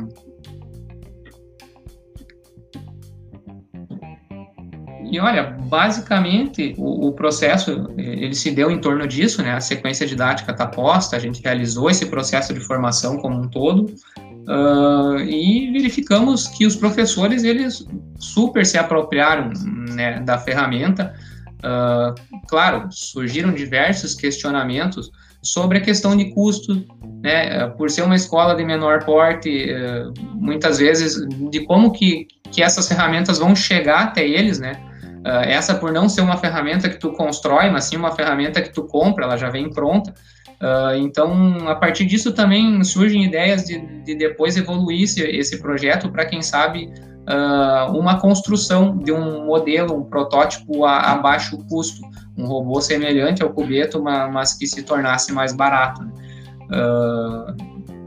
E 5.14 5.20
olha, 5.20 5.44
basicamente 5.44 6.74
o, 6.76 7.06
o, 7.06 7.12
processo 7.12 7.88
ele 7.96 8.34
se 8.34 8.50
deu 8.50 8.68
em 8.68 8.80
torno 8.80 9.06
disso, 9.06 9.44
né? 9.44 9.52
A 9.52 9.60
sequência 9.60 10.04
didática 10.04 10.50
está 10.50 10.66
posta, 10.66 11.14
a 11.14 11.20
gente 11.20 11.40
realizou 11.40 11.88
esse 11.88 12.06
processo 12.06 12.52
de 12.52 12.58
formação 12.58 13.16
como 13.18 13.40
um 13.40 13.48
todo 13.48 13.84
uh, 13.84 15.20
e 15.20 15.70
verificamos 15.70 16.48
que 16.48 16.66
os 16.66 16.74
professores 16.74 17.44
eles 17.44 17.86
super 18.18 18.66
se 18.66 18.76
apropriaram 18.76 19.52
né, 19.94 20.18
da 20.18 20.36
ferramenta. 20.36 21.14
Uh, 21.58 22.40
claro, 22.48 22.88
surgiram 22.90 23.54
diversos 23.54 24.14
questionamentos 24.14 25.12
sobre 25.40 25.78
a 25.78 25.80
questão 25.80 26.16
de 26.16 26.24
custo, 26.32 26.84
né? 27.22 27.68
Por 27.68 27.88
ser 27.88 28.02
uma 28.02 28.16
escola 28.16 28.56
de 28.56 28.64
menor 28.64 29.04
porte, 29.04 29.68
uh, 29.70 30.12
muitas 30.34 30.78
vezes 30.78 31.24
de 31.52 31.64
como 31.66 31.92
que 31.92 32.26
que 32.50 32.62
essas 32.62 32.86
ferramentas 32.86 33.38
vão 33.38 33.54
chegar 33.56 34.04
até 34.04 34.26
eles, 34.26 34.60
né? 34.60 34.80
Uh, 35.24 35.40
essa 35.46 35.74
por 35.74 35.90
não 35.90 36.06
ser 36.06 36.20
uma 36.20 36.36
ferramenta 36.36 36.86
que 36.86 36.98
tu 36.98 37.12
constrói, 37.12 37.70
mas 37.70 37.84
sim 37.84 37.96
uma 37.96 38.10
ferramenta 38.10 38.60
que 38.60 38.68
tu 38.68 38.84
compra, 38.84 39.24
ela 39.24 39.38
já 39.38 39.48
vem 39.48 39.70
pronta. 39.70 40.12
Uh, 40.60 40.96
então, 40.98 41.66
a 41.66 41.74
partir 41.74 42.04
disso 42.04 42.32
também 42.32 42.84
surgem 42.84 43.24
ideias 43.24 43.64
de, 43.64 43.78
de 44.02 44.14
depois 44.14 44.54
evoluir 44.58 45.04
esse, 45.04 45.22
esse 45.22 45.58
projeto 45.60 46.10
para, 46.10 46.26
quem 46.26 46.42
sabe, 46.42 46.92
uh, 47.26 47.90
uma 47.98 48.20
construção 48.20 48.98
de 48.98 49.12
um 49.12 49.46
modelo, 49.46 49.96
um 49.96 50.04
protótipo 50.04 50.84
a, 50.84 51.12
a, 51.12 51.16
baixo 51.16 51.56
custo, 51.70 52.02
um 52.36 52.44
robô 52.44 52.78
semelhante 52.82 53.42
ao 53.42 53.48
Cubeto, 53.48 54.02
mas 54.02 54.52
que 54.52 54.66
se 54.66 54.82
tornasse 54.82 55.32
mais 55.32 55.54
barato. 55.54 56.02
Né? 56.02 56.12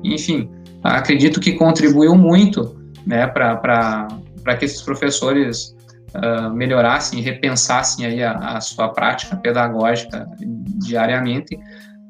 Enfim, 0.04 0.50
acredito 0.84 1.40
que 1.40 1.54
contribuiu 1.54 2.14
muito 2.16 2.76
né, 3.06 3.26
para 3.26 4.08
que 4.58 4.66
esses 4.66 4.82
professores 4.82 5.77
melhorassem 6.54 7.20
e 7.20 7.22
repensassem 7.22 8.06
aí 8.06 8.24
a, 8.24 8.34
a, 8.34 8.62
sua 8.62 8.90
prática 8.90 9.36
pedagógica 9.36 10.26
diariamente. 10.86 11.56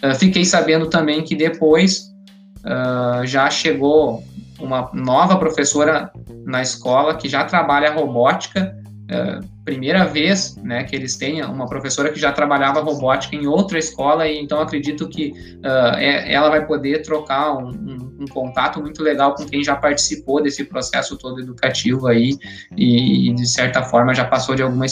Uh, 0.03 0.15
fiquei 0.15 0.45
sabendo 0.45 0.87
também 0.87 1.23
que 1.23 1.35
depois 1.35 2.13
uh, 2.59 3.25
já 3.25 3.49
chegou 3.49 4.23
uma 4.59 4.89
nova 4.93 5.37
professora 5.37 6.11
na 6.45 6.61
escola 6.61 7.15
que 7.15 7.27
já 7.27 7.43
trabalha 7.43 7.91
robótica 7.91 8.76
é, 9.09 9.39
primeira 9.63 10.05
vez 10.05 10.57
né, 10.57 10.83
que 10.83 10.93
eles 10.93 11.15
têm 11.15 11.41
uma 11.43 11.65
professora 11.65 12.11
que 12.11 12.19
já 12.19 12.31
trabalhava 12.33 12.81
robótica 12.81 13.37
em 13.37 13.47
outra 13.47 13.79
escola, 13.79 14.27
e 14.27 14.37
então 14.37 14.59
acredito 14.59 15.07
que 15.07 15.31
uh, 15.63 15.95
é, 15.95 16.33
ela 16.33 16.49
vai 16.49 16.65
poder 16.65 17.03
trocar 17.03 17.57
um, 17.57 17.69
um, 17.69 18.17
um, 18.21 18.25
contato 18.27 18.81
muito 18.81 19.01
legal 19.01 19.33
com 19.33 19.45
quem 19.45 19.63
já 19.63 19.77
participou 19.77 20.43
desse 20.43 20.65
processo 20.65 21.17
todo 21.17 21.39
educativo 21.39 22.07
aí 22.07 22.37
e, 22.75 23.33
de 23.33 23.47
certa 23.47 23.81
forma 23.81 24.13
já 24.13 24.25
passou 24.25 24.55
de 24.55 24.61
alguma, 24.61 24.85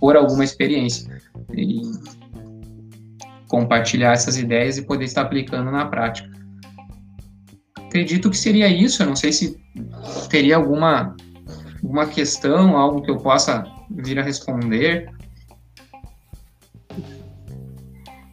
por 0.00 0.16
alguma 0.16 0.42
experiência. 0.42 1.20
E 1.54 1.82
compartilhar 3.46 4.12
essas 4.12 4.36
ideias 4.36 4.78
e 4.78 4.82
poder 4.82 5.04
estar 5.04 5.22
aplicando 5.22 5.70
na 5.70 5.86
prática. 5.86 6.30
Acredito 7.76 8.30
que 8.30 8.36
seria 8.36 8.68
isso, 8.68 9.02
eu 9.02 9.06
não 9.06 9.16
sei 9.16 9.32
se 9.32 9.56
teria 10.28 10.56
alguma 10.56 11.16
alguma 11.82 12.06
questão, 12.06 12.76
algo 12.76 13.02
que 13.02 13.10
eu 13.10 13.18
possa 13.18 13.66
vir 13.90 14.18
a 14.18 14.22
responder? 14.22 15.10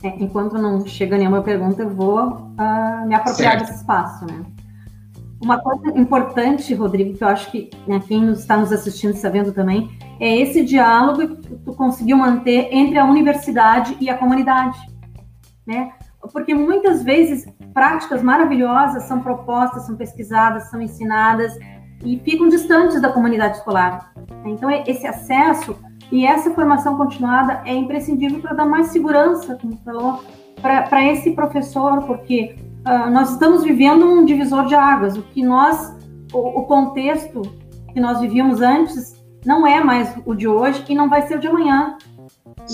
É, 0.03 0.09
enquanto 0.19 0.57
não 0.57 0.85
chega 0.85 1.17
nenhuma 1.17 1.41
pergunta, 1.41 1.81
eu 1.81 1.89
vou 1.89 2.19
uh, 2.19 3.07
me 3.07 3.15
apropriar 3.15 3.53
certo. 3.53 3.65
desse 3.65 3.79
espaço, 3.79 4.25
né? 4.25 4.45
Uma 5.41 5.59
coisa 5.59 5.97
importante, 5.97 6.73
Rodrigo, 6.73 7.15
que 7.15 7.23
eu 7.23 7.27
acho 7.27 7.51
que 7.51 7.69
né, 7.87 8.01
quem 8.07 8.31
está 8.31 8.57
nos 8.57 8.71
assistindo 8.71 9.13
está 9.13 9.29
vendo 9.29 9.51
também, 9.51 9.89
é 10.19 10.35
esse 10.35 10.63
diálogo 10.63 11.37
que 11.37 11.55
tu 11.57 11.73
conseguiu 11.75 12.17
manter 12.17 12.69
entre 12.71 12.97
a 12.97 13.05
universidade 13.05 13.95
e 13.99 14.09
a 14.09 14.17
comunidade, 14.17 14.79
né? 15.65 15.91
Porque 16.33 16.53
muitas 16.53 17.03
vezes 17.03 17.47
práticas 17.73 18.23
maravilhosas 18.23 19.03
são 19.03 19.21
propostas, 19.21 19.85
são 19.85 19.95
pesquisadas, 19.95 20.69
são 20.71 20.81
ensinadas, 20.81 21.53
e 22.03 22.17
ficam 22.19 22.47
distantes 22.47 23.01
da 23.01 23.11
comunidade 23.11 23.57
escolar. 23.57 24.13
Então, 24.45 24.69
esse 24.69 25.05
acesso 25.05 25.75
e 26.11 26.25
essa 26.25 26.51
formação 26.51 26.97
continuada 26.97 27.61
é 27.65 27.73
imprescindível 27.73 28.39
para 28.39 28.53
dar 28.53 28.65
mais 28.65 28.87
segurança, 28.87 29.57
como 29.59 29.77
falou, 29.83 30.23
para 30.61 31.05
esse 31.05 31.31
professor, 31.31 32.03
porque 32.03 32.55
uh, 32.87 33.09
nós 33.09 33.31
estamos 33.31 33.63
vivendo 33.63 34.05
um 34.05 34.25
divisor 34.25 34.65
de 34.65 34.75
águas. 34.75 35.17
O 35.17 35.21
que 35.21 35.43
nós, 35.43 35.95
o, 36.33 36.59
o, 36.59 36.63
contexto 36.63 37.41
que 37.93 37.99
nós 37.99 38.19
vivíamos 38.19 38.61
antes, 38.61 39.15
não 39.45 39.67
é 39.67 39.83
mais 39.83 40.15
o 40.25 40.33
de 40.33 40.47
hoje 40.47 40.83
e 40.89 40.95
não 40.95 41.09
vai 41.09 41.23
ser 41.23 41.37
o 41.37 41.39
de 41.39 41.47
amanhã. 41.47 41.97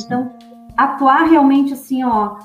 Então, 0.06 0.32
atuar 0.78 1.26
realmente 1.26 1.74
assim, 1.74 2.04
ó, 2.04 2.38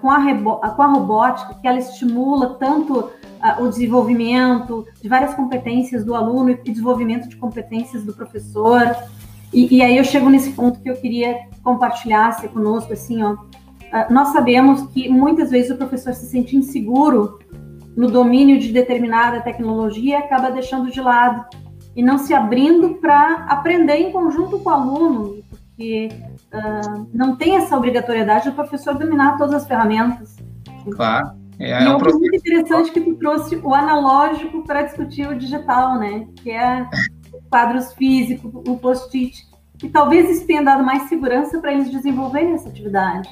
com 0.00 0.10
a, 0.10 0.70
com 0.70 0.82
a 0.82 0.86
robótica, 0.86 1.54
que 1.54 1.66
ela 1.66 1.78
estimula 1.78 2.54
tanto 2.54 3.10
o 3.60 3.68
desenvolvimento 3.68 4.86
de 5.02 5.08
várias 5.08 5.34
competências 5.34 6.04
do 6.04 6.14
aluno 6.14 6.50
e 6.50 6.70
desenvolvimento 6.70 7.28
de 7.28 7.36
competências 7.36 8.04
do 8.04 8.12
professor. 8.12 8.96
E, 9.52 9.76
e 9.76 9.82
aí 9.82 9.96
eu 9.96 10.04
chego 10.04 10.30
nesse 10.30 10.50
ponto 10.52 10.80
que 10.80 10.88
eu 10.88 10.96
queria 10.96 11.48
compartilhar 11.62 12.34
conosco, 12.48 12.92
assim, 12.92 13.22
ó. 13.22 13.36
Ah, 13.92 14.08
nós 14.10 14.28
sabemos 14.28 14.82
que 14.90 15.08
muitas 15.08 15.50
vezes 15.50 15.70
o 15.70 15.76
professor 15.76 16.14
se 16.14 16.26
sente 16.26 16.56
inseguro 16.56 17.38
no 17.96 18.10
domínio 18.10 18.58
de 18.58 18.72
determinada 18.72 19.40
tecnologia 19.40 20.18
e 20.18 20.22
acaba 20.22 20.50
deixando 20.50 20.90
de 20.90 21.00
lado 21.00 21.44
e 21.94 22.02
não 22.02 22.18
se 22.18 22.34
abrindo 22.34 22.94
para 22.94 23.46
aprender 23.48 23.96
em 23.96 24.10
conjunto 24.10 24.58
com 24.58 24.68
o 24.68 24.72
aluno, 24.72 25.44
porque 25.68 26.08
uh, 26.52 27.06
não 27.12 27.36
tem 27.36 27.56
essa 27.56 27.76
obrigatoriedade 27.76 28.50
do 28.50 28.56
professor 28.56 28.98
dominar 28.98 29.36
todas 29.36 29.54
as 29.54 29.66
ferramentas. 29.66 30.36
Claro. 30.90 31.43
É, 31.58 31.82
e 31.82 31.84
é 31.84 31.90
um 31.90 31.98
muito 31.98 32.36
interessante 32.36 32.90
que 32.90 33.00
tu 33.00 33.14
trouxe 33.14 33.56
o 33.56 33.74
analógico 33.74 34.64
para 34.64 34.82
discutir 34.82 35.28
o 35.28 35.38
digital, 35.38 35.98
né? 35.98 36.26
Que 36.42 36.50
é 36.50 36.86
quadros 37.50 37.92
físicos, 37.92 38.52
o 38.66 38.76
post-it. 38.76 39.46
E 39.82 39.88
talvez 39.88 40.30
isso 40.30 40.46
tenha 40.46 40.62
dado 40.62 40.84
mais 40.84 41.08
segurança 41.08 41.58
para 41.60 41.72
eles 41.72 41.90
desenvolverem 41.90 42.54
essa 42.54 42.68
atividade. 42.68 43.28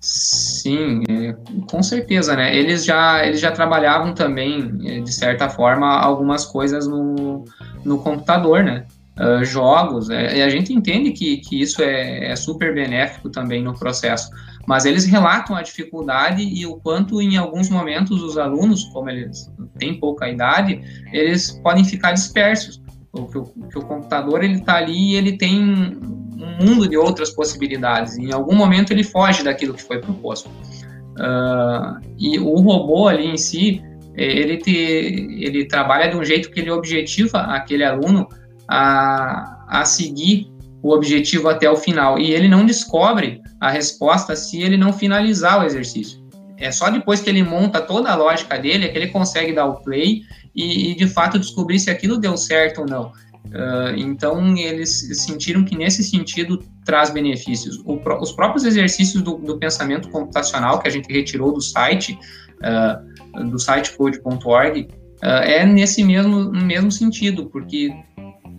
Sim, 0.00 1.02
é, 1.08 1.34
com 1.68 1.82
certeza, 1.82 2.36
né? 2.36 2.56
Eles 2.56 2.84
já, 2.84 3.26
eles 3.26 3.40
já 3.40 3.50
trabalhavam 3.50 4.14
também, 4.14 4.78
é, 4.84 5.00
de 5.00 5.12
certa 5.12 5.48
forma, 5.48 5.88
algumas 5.98 6.44
coisas 6.44 6.86
no, 6.86 7.44
no 7.84 7.98
computador, 7.98 8.62
né? 8.62 8.86
Uh, 9.18 9.44
jogos, 9.44 10.10
é, 10.10 10.38
e 10.38 10.42
a 10.42 10.48
gente 10.48 10.72
entende 10.72 11.10
que, 11.10 11.38
que 11.38 11.60
isso 11.60 11.82
é, 11.82 12.30
é 12.30 12.36
super 12.36 12.72
benéfico 12.72 13.28
também 13.28 13.60
no 13.64 13.76
processo 13.76 14.30
mas 14.68 14.84
eles 14.84 15.06
relatam 15.06 15.56
a 15.56 15.62
dificuldade 15.62 16.42
e 16.42 16.66
o 16.66 16.76
quanto 16.76 17.22
em 17.22 17.38
alguns 17.38 17.70
momentos 17.70 18.22
os 18.22 18.36
alunos, 18.36 18.84
como 18.92 19.08
eles 19.08 19.50
têm 19.78 19.98
pouca 19.98 20.28
idade, 20.28 20.82
eles 21.10 21.52
podem 21.62 21.82
ficar 21.82 22.12
dispersos, 22.12 22.78
porque 23.10 23.38
o, 23.38 23.44
o 23.44 23.80
computador 23.86 24.44
ele 24.44 24.56
está 24.56 24.76
ali 24.76 25.12
e 25.12 25.14
ele 25.14 25.38
tem 25.38 25.58
um 25.58 26.66
mundo 26.66 26.86
de 26.86 26.98
outras 26.98 27.30
possibilidades. 27.30 28.18
Em 28.18 28.30
algum 28.30 28.54
momento 28.54 28.92
ele 28.92 29.02
foge 29.02 29.42
daquilo 29.42 29.72
que 29.72 29.82
foi 29.82 30.02
proposto. 30.02 30.50
Uh, 30.50 31.98
e 32.18 32.38
o 32.38 32.54
robô 32.60 33.08
ali 33.08 33.26
em 33.26 33.38
si, 33.38 33.82
ele, 34.14 34.58
te, 34.58 34.70
ele 34.70 35.64
trabalha 35.64 36.10
de 36.10 36.16
um 36.18 36.22
jeito 36.22 36.50
que 36.50 36.60
ele 36.60 36.70
objetiva 36.70 37.38
aquele 37.38 37.84
aluno 37.84 38.28
a, 38.68 39.64
a 39.66 39.86
seguir 39.86 40.52
o 40.82 40.92
objetivo 40.92 41.48
até 41.48 41.70
o 41.70 41.76
final. 41.76 42.18
E 42.18 42.32
ele 42.32 42.48
não 42.48 42.64
descobre 42.64 43.40
a 43.60 43.70
resposta 43.70 44.36
se 44.36 44.60
ele 44.62 44.76
não 44.76 44.92
finalizar 44.92 45.60
o 45.60 45.64
exercício. 45.64 46.26
É 46.56 46.72
só 46.72 46.90
depois 46.90 47.20
que 47.20 47.30
ele 47.30 47.42
monta 47.42 47.80
toda 47.80 48.10
a 48.10 48.16
lógica 48.16 48.58
dele 48.58 48.86
é 48.86 48.88
que 48.88 48.98
ele 48.98 49.08
consegue 49.08 49.52
dar 49.52 49.66
o 49.66 49.80
play 49.80 50.22
e, 50.54 50.90
e 50.90 50.94
de 50.94 51.06
fato 51.06 51.38
descobrir 51.38 51.78
se 51.78 51.90
aquilo 51.90 52.18
deu 52.18 52.36
certo 52.36 52.80
ou 52.80 52.86
não. 52.86 53.12
Uh, 53.46 53.96
então, 53.96 54.56
eles 54.56 55.08
sentiram 55.24 55.64
que 55.64 55.76
nesse 55.76 56.02
sentido 56.04 56.62
traz 56.84 57.10
benefícios. 57.10 57.80
O, 57.84 57.98
os 58.20 58.32
próprios 58.32 58.64
exercícios 58.64 59.22
do, 59.22 59.36
do, 59.36 59.58
pensamento 59.58 60.10
computacional 60.10 60.80
que 60.80 60.88
a 60.88 60.90
gente 60.90 61.10
retirou 61.10 61.52
do 61.52 61.60
site, 61.60 62.18
uh, 62.60 63.44
do 63.44 63.58
site 63.58 63.96
code.org, 63.96 64.88
uh, 65.22 65.26
é 65.26 65.64
nesse 65.64 66.04
mesmo, 66.04 66.50
mesmo 66.50 66.92
sentido, 66.92 67.46
porque 67.46 67.90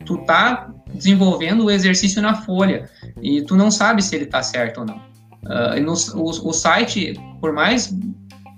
tu 0.05 0.17
tá 0.25 0.73
desenvolvendo 0.93 1.65
o 1.65 1.71
exercício 1.71 2.21
na 2.21 2.35
folha 2.35 2.89
e 3.21 3.41
tu 3.41 3.55
não 3.55 3.69
sabe 3.71 4.01
se 4.01 4.15
ele 4.15 4.25
está 4.25 4.41
certo 4.41 4.81
ou 4.81 4.85
não. 4.85 4.97
Uh, 5.43 5.81
no, 5.81 5.93
o, 6.21 6.49
o, 6.49 6.53
site, 6.53 7.13
por 7.39 7.53
mais 7.53 7.95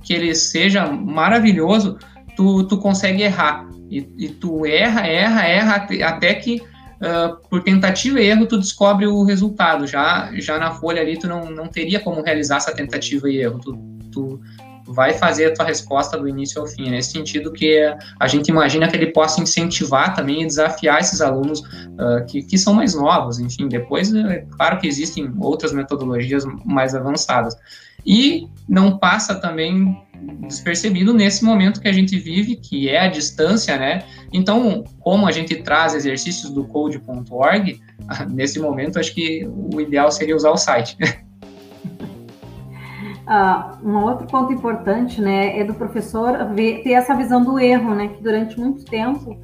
que 0.04 0.14
ele 0.14 0.34
seja 0.34 0.88
maravilhoso, 0.88 1.98
tu, 2.36 2.64
tu 2.64 2.78
consegue 2.78 3.22
errar. 3.22 3.68
E, 3.90 4.08
e 4.18 4.30
tu 4.30 4.66
erra, 4.66 5.06
erra, 5.06 5.46
erra, 5.46 5.88
até, 6.06 6.34
que 6.34 6.56
uh, 6.56 7.36
por 7.50 7.62
tentativa 7.62 8.20
e 8.20 8.26
erro 8.26 8.48
tu 8.48 8.58
descobre 8.58 9.06
o 9.06 9.24
resultado. 9.24 9.86
Já, 9.86 10.32
já 10.36 10.58
na 10.58 10.72
folha 10.72 11.02
ali 11.02 11.20
tu 11.20 11.28
não, 11.28 11.52
não 11.52 11.68
teria 11.68 12.00
como 12.00 12.22
realizar 12.22 12.58
essa 12.58 12.74
tentativa 12.74 13.30
e 13.30 13.38
erro. 13.38 13.60
Tu, 13.60 13.78
tu 14.12 14.42
vai 14.86 15.14
fazer 15.14 15.46
a 15.46 15.54
tua 15.54 15.66
resposta 15.66 16.18
do 16.18 16.28
início 16.28 16.62
ao 16.62 16.68
fim. 16.68 16.90
Nesse 16.90 17.12
sentido 17.12 17.52
que 17.52 17.80
a 18.20 18.28
gente 18.28 18.50
imagina 18.50 18.88
que 18.88 18.96
ele 18.96 19.12
possa 19.12 19.42
incentivar 19.42 20.16
também 20.16 20.44
e 20.44 20.46
desafiar 20.46 21.00
esses 21.00 21.22
alunos 21.22 21.60
uh, 21.60 22.26
que, 22.28 22.44
que 22.44 22.58
são 22.58 22.74
mais 22.74 22.94
novos, 22.94 23.40
enfim, 23.40 23.68
depois, 23.68 24.14
é 24.14 24.46
claro 24.58 24.80
que 24.80 24.88
existem 24.88 25.32
outras 25.40 25.72
metodologias 25.72 26.44
mais 26.66 26.96
avançadas. 26.96 27.56
E 28.06 28.48
não 28.68 28.98
passa 28.98 29.36
também 29.36 29.96
despercebido 30.48 31.14
nesse 31.14 31.44
momento 31.44 31.82
que 31.82 31.88
a 31.88 31.92
gente 31.92 32.18
vive, 32.18 32.56
que 32.56 32.90
é 32.90 33.00
a 33.00 33.08
distância, 33.08 33.78
né? 33.78 34.04
Então, 34.32 34.84
como 35.00 35.28
a 35.28 35.32
gente 35.32 35.56
traz 35.64 35.94
exercícios 35.94 36.52
do 36.52 36.66
code.org, 36.66 37.80
nesse 38.30 38.60
momento 38.60 39.00
acho 39.00 39.14
que 39.14 39.48
o 39.48 39.80
ideal 39.80 40.12
seria 40.12 40.36
usar 40.36 40.52
o 40.52 40.58
site. 40.58 40.98
Uh, 43.32 43.88
um 43.88 44.04
outro 44.04 44.28
ponto 44.28 44.52
importante, 44.52 45.22
né, 45.22 45.58
é 45.58 45.64
do 45.64 45.74
professor 45.74 46.54
ver, 46.54 46.84
ter 46.84 46.92
essa 46.92 47.16
visão 47.16 47.42
do 47.42 47.58
erro, 47.58 47.96
né, 47.96 48.10
que 48.10 48.22
durante 48.22 48.60
muito 48.60 48.84
tempo 48.84 49.40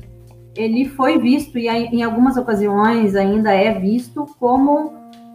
ele 0.58 0.90
foi 0.90 1.18
visto 1.18 1.58
e 1.58 1.70
em 1.70 2.04
algumas 2.04 2.36
ocasiões 2.36 3.16
ainda 3.16 3.54
é 3.54 3.80
visto 3.80 4.26
como 4.40 4.92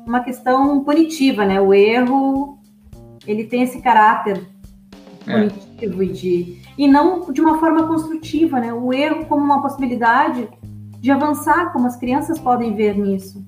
uma 0.07 0.21
questão 0.21 0.83
punitiva, 0.83 1.47
né? 1.47 1.61
O 1.61 1.73
erro 1.73 2.59
ele 3.27 3.45
tem 3.45 3.63
esse 3.63 3.81
caráter 3.81 4.45
é. 5.27 5.49
punitivo 5.49 6.03
e 6.03 6.09
de 6.09 6.63
e 6.77 6.89
não 6.89 7.33
de 7.33 7.41
uma 7.41 7.59
forma 7.59 7.87
construtiva, 7.87 8.59
né? 8.59 8.73
O 8.73 8.93
erro 8.93 9.27
como 9.27 9.45
uma 9.45 9.63
possibilidade 9.63 10.49
de 10.99 11.11
avançar, 11.11 11.73
como 11.73 11.87
as 11.87 11.97
crianças 11.97 12.39
podem 12.39 12.75
ver 12.75 12.97
nisso. 12.97 13.45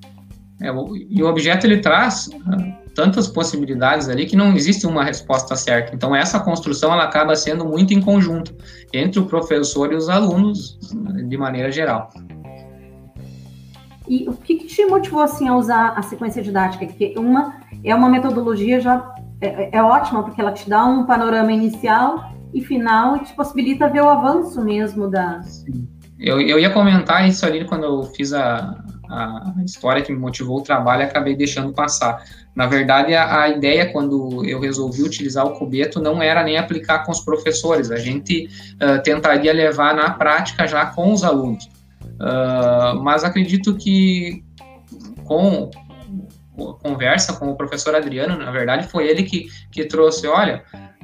É, 0.60 0.68
e 1.10 1.22
o 1.22 1.26
objeto 1.26 1.66
ele 1.66 1.80
traz 1.80 2.30
ah, 2.46 2.83
tantas 2.94 3.26
possibilidades 3.26 4.08
ali 4.08 4.26
que 4.26 4.36
não 4.36 4.54
existe 4.54 4.86
uma 4.86 5.04
resposta 5.04 5.56
certa. 5.56 5.94
Então 5.94 6.14
essa 6.14 6.40
construção 6.40 6.92
ela 6.92 7.04
acaba 7.04 7.34
sendo 7.36 7.64
muito 7.64 7.92
em 7.92 8.00
conjunto 8.00 8.54
entre 8.92 9.18
o 9.18 9.26
professor 9.26 9.92
e 9.92 9.96
os 9.96 10.08
alunos 10.08 10.78
de 11.28 11.36
maneira 11.36 11.70
geral. 11.70 12.10
E 14.06 14.28
o 14.28 14.34
que, 14.34 14.56
que 14.56 14.66
te 14.66 14.84
motivou 14.84 15.22
assim 15.22 15.48
a 15.48 15.56
usar 15.56 15.94
a 15.96 16.02
sequência 16.02 16.42
didática? 16.42 16.86
Que 16.86 17.14
uma 17.16 17.54
é 17.82 17.94
uma 17.94 18.08
metodologia 18.08 18.80
já 18.80 19.14
é, 19.40 19.76
é 19.76 19.82
ótima 19.82 20.22
porque 20.22 20.40
ela 20.40 20.52
te 20.52 20.68
dá 20.68 20.84
um 20.84 21.06
panorama 21.06 21.52
inicial 21.52 22.32
e 22.52 22.62
final 22.62 23.16
e 23.16 23.20
te 23.20 23.34
possibilita 23.34 23.88
ver 23.88 24.02
o 24.02 24.08
avanço 24.08 24.62
mesmo 24.62 25.08
da. 25.08 25.40
Eu, 26.18 26.40
eu 26.40 26.58
ia 26.58 26.70
comentar 26.70 27.28
isso 27.28 27.44
ali 27.44 27.64
quando 27.64 27.84
eu 27.84 28.02
fiz 28.04 28.32
a, 28.32 28.82
a 29.08 29.54
história 29.64 30.02
que 30.02 30.12
me 30.12 30.18
motivou 30.18 30.58
o 30.58 30.62
trabalho 30.62 31.04
acabei 31.04 31.34
deixando 31.36 31.72
passar. 31.72 32.22
Na 32.54 32.66
verdade, 32.66 33.14
a, 33.14 33.42
a, 33.42 33.48
ideia 33.48 33.90
quando 33.90 34.44
eu 34.44 34.60
resolvi 34.60 35.02
utilizar 35.02 35.44
o 35.44 35.58
cubeto 35.58 36.00
não 36.00 36.22
era 36.22 36.42
nem 36.44 36.56
aplicar 36.56 37.04
com 37.04 37.10
os 37.10 37.20
professores, 37.20 37.90
a 37.90 37.96
gente 37.96 38.48
uh, 38.74 39.02
tentaria 39.02 39.52
levar 39.52 39.94
na 39.94 40.10
prática 40.10 40.66
já 40.66 40.86
com 40.86 41.12
os 41.12 41.24
alunos. 41.24 41.64
Uh, 42.04 43.02
mas 43.02 43.24
acredito 43.24 43.74
que 43.76 44.44
com 45.24 45.70
conversa 46.82 47.32
com 47.32 47.50
o 47.50 47.56
professor 47.56 47.96
Adriano, 47.96 48.36
na 48.36 48.50
verdade, 48.50 48.86
foi 48.86 49.08
ele 49.08 49.24
que, 49.24 49.48
que 49.72 49.84
trouxe, 49.84 50.28
olha, 50.28 50.62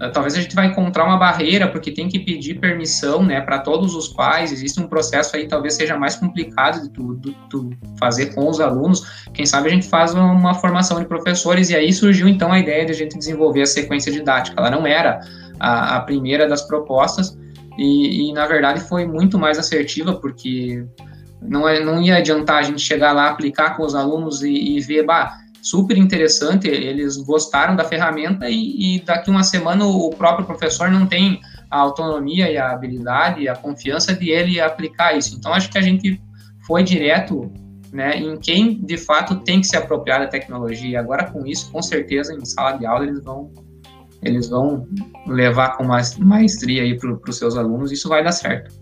talvez 0.08 0.34
a 0.34 0.40
gente 0.40 0.54
vai 0.54 0.66
encontrar 0.66 1.04
uma 1.04 1.18
barreira, 1.18 1.68
porque 1.68 1.90
tem 1.90 2.08
que 2.08 2.18
pedir 2.18 2.58
permissão, 2.58 3.22
né, 3.22 3.40
para 3.40 3.58
todos 3.58 3.94
os 3.94 4.08
pais, 4.08 4.50
existe 4.50 4.80
um 4.80 4.88
processo 4.88 5.36
aí, 5.36 5.46
talvez 5.46 5.74
seja 5.74 5.98
mais 5.98 6.16
complicado 6.16 6.82
de 6.82 6.88
tu, 6.88 7.70
fazer 7.98 8.34
com 8.34 8.48
os 8.48 8.60
alunos, 8.60 9.26
quem 9.34 9.44
sabe 9.44 9.68
a 9.68 9.72
gente 9.72 9.86
faz 9.88 10.14
uma 10.14 10.54
formação 10.54 10.98
de 10.98 11.06
professores, 11.06 11.68
e 11.68 11.76
aí 11.76 11.92
surgiu 11.92 12.26
então 12.26 12.50
a 12.50 12.58
ideia 12.58 12.86
de 12.86 12.92
a 12.92 12.94
gente 12.94 13.18
desenvolver 13.18 13.62
a 13.62 13.66
sequência 13.66 14.10
didática, 14.10 14.58
ela 14.58 14.70
não 14.70 14.86
era 14.86 15.20
a, 15.58 15.96
a 15.96 16.00
primeira 16.00 16.48
das 16.48 16.62
propostas, 16.62 17.38
e, 17.76 18.28
e, 18.28 18.32
na 18.32 18.46
verdade 18.46 18.80
foi 18.80 19.06
muito 19.06 19.38
mais 19.38 19.58
assertiva, 19.58 20.14
porque 20.14 20.84
não, 21.42 21.68
é, 21.68 21.82
não 21.82 22.00
ia 22.00 22.16
adiantar 22.16 22.58
a 22.58 22.62
gente 22.62 22.80
chegar 22.80 23.12
lá, 23.12 23.28
aplicar 23.28 23.76
com 23.76 23.84
os 23.84 23.94
alunos 23.94 24.42
e, 24.42 24.76
e 24.76 24.80
ver, 24.80 25.04
bah, 25.04 25.38
super 25.62 25.96
interessante, 25.96 26.68
eles 26.68 27.16
gostaram 27.16 27.76
da 27.76 27.84
ferramenta 27.84 28.48
e, 28.48 28.96
e, 28.96 29.00
daqui 29.00 29.30
uma 29.30 29.42
semana 29.42 29.84
o 29.84 30.10
próprio 30.10 30.46
professor 30.46 30.90
não 30.90 31.06
tem 31.06 31.40
a 31.70 31.78
autonomia 31.78 32.50
e 32.50 32.56
a 32.56 32.70
habilidade 32.72 33.42
e 33.42 33.48
a 33.48 33.54
confiança 33.54 34.14
de 34.14 34.30
ele 34.30 34.60
aplicar 34.60 35.16
isso. 35.16 35.36
Então 35.36 35.52
acho 35.52 35.70
que 35.70 35.78
a 35.78 35.82
gente 35.82 36.20
foi 36.66 36.82
direto 36.82 37.50
né, 37.92 38.16
em 38.16 38.38
quem 38.38 38.74
de 38.84 38.96
fato 38.96 39.36
tem 39.40 39.60
que 39.60 39.66
se 39.66 39.76
apropriar 39.76 40.20
da 40.20 40.26
tecnologia. 40.26 41.00
Agora 41.00 41.30
com 41.30 41.46
isso, 41.46 41.70
com 41.70 41.82
certeza 41.82 42.34
em 42.34 42.44
sala 42.44 42.76
de 42.76 42.86
aula 42.86 43.04
eles 43.04 43.22
vão 43.22 43.50
eles 44.22 44.50
vão 44.50 44.86
levar 45.26 45.78
com 45.78 45.84
maestria 45.84 46.82
aí 46.82 46.98
para 46.98 47.18
os 47.26 47.38
seus 47.38 47.56
alunos, 47.56 47.90
isso 47.90 48.06
vai 48.06 48.22
dar 48.22 48.32
certo. 48.32 48.78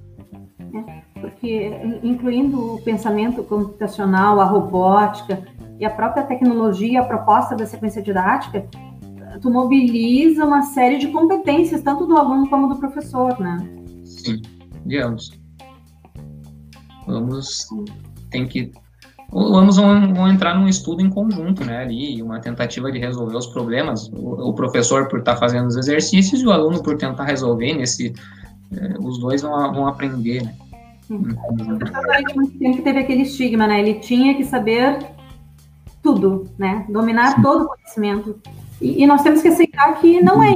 É, 0.59 1.21
porque 1.21 1.71
incluindo 2.03 2.75
o 2.75 2.83
pensamento 2.83 3.45
computacional, 3.45 4.41
a 4.41 4.45
robótica, 4.45 5.41
e 5.79 5.85
a 5.85 5.91
própria 5.91 6.25
tecnologia, 6.25 7.01
a 7.01 7.05
proposta 7.05 7.55
da 7.55 7.67
sequência 7.67 8.03
didática, 8.03 8.67
tu 9.41 9.51
mobiliza 9.51 10.45
uma 10.45 10.63
série 10.63 10.99
de 10.99 11.09
competências, 11.09 11.83
tanto 11.83 12.07
do 12.07 12.17
aluno 12.17 12.49
como 12.49 12.69
do 12.69 12.77
professor, 12.77 13.39
né? 13.39 13.57
Sim, 14.05 14.43
digamos. 14.85 15.31
Vamos, 17.07 17.69
tem 18.31 18.47
que, 18.47 18.73
vamos 19.31 19.77
vão, 19.77 20.29
entrar 20.29 20.59
num 20.59 20.69
estudo 20.69 21.01
em 21.01 21.09
conjunto, 21.09 21.65
né, 21.65 21.79
ali, 21.79 22.21
uma 22.23 22.39
tentativa 22.39 22.93
de 22.93 22.99
resolver 22.99 23.37
os 23.37 23.47
problemas, 23.47 24.09
o, 24.09 24.51
o 24.51 24.53
professor 24.53 25.09
por 25.09 25.21
estar 25.21 25.35
tá 25.35 25.41
fazendo 25.41 25.69
os 25.69 25.77
exercícios 25.77 26.43
e 26.43 26.47
o 26.47 26.51
aluno 26.51 26.83
por 26.83 26.99
tentar 26.99 27.25
resolver 27.25 27.73
nesse, 27.75 28.13
eh, 28.73 28.95
os 29.01 29.19
dois 29.19 29.41
vão, 29.41 29.73
vão 29.73 29.87
aprender, 29.87 30.43
né. 30.43 30.55
O 31.09 31.79
professor 31.79 32.03
durante 32.03 32.37
muito 32.37 32.59
tempo 32.59 32.83
teve 32.83 32.99
aquele 32.99 33.23
estigma, 33.23 33.67
né? 33.67 33.81
Ele 33.81 33.95
tinha 33.95 34.35
que 34.35 34.45
saber 34.45 34.99
tudo, 36.09 36.45
né? 36.59 36.87
Dominar 36.89 37.37
Sim. 37.37 37.43
todo 37.43 37.65
o 37.65 37.69
conhecimento. 37.69 38.41
E, 38.81 39.03
e, 39.03 39.07
nós 39.07 39.23
temos 39.23 39.43
que 39.43 39.49
aceitar 39.49 40.01
que 40.01 40.23
não 40.23 40.43
é. 40.43 40.55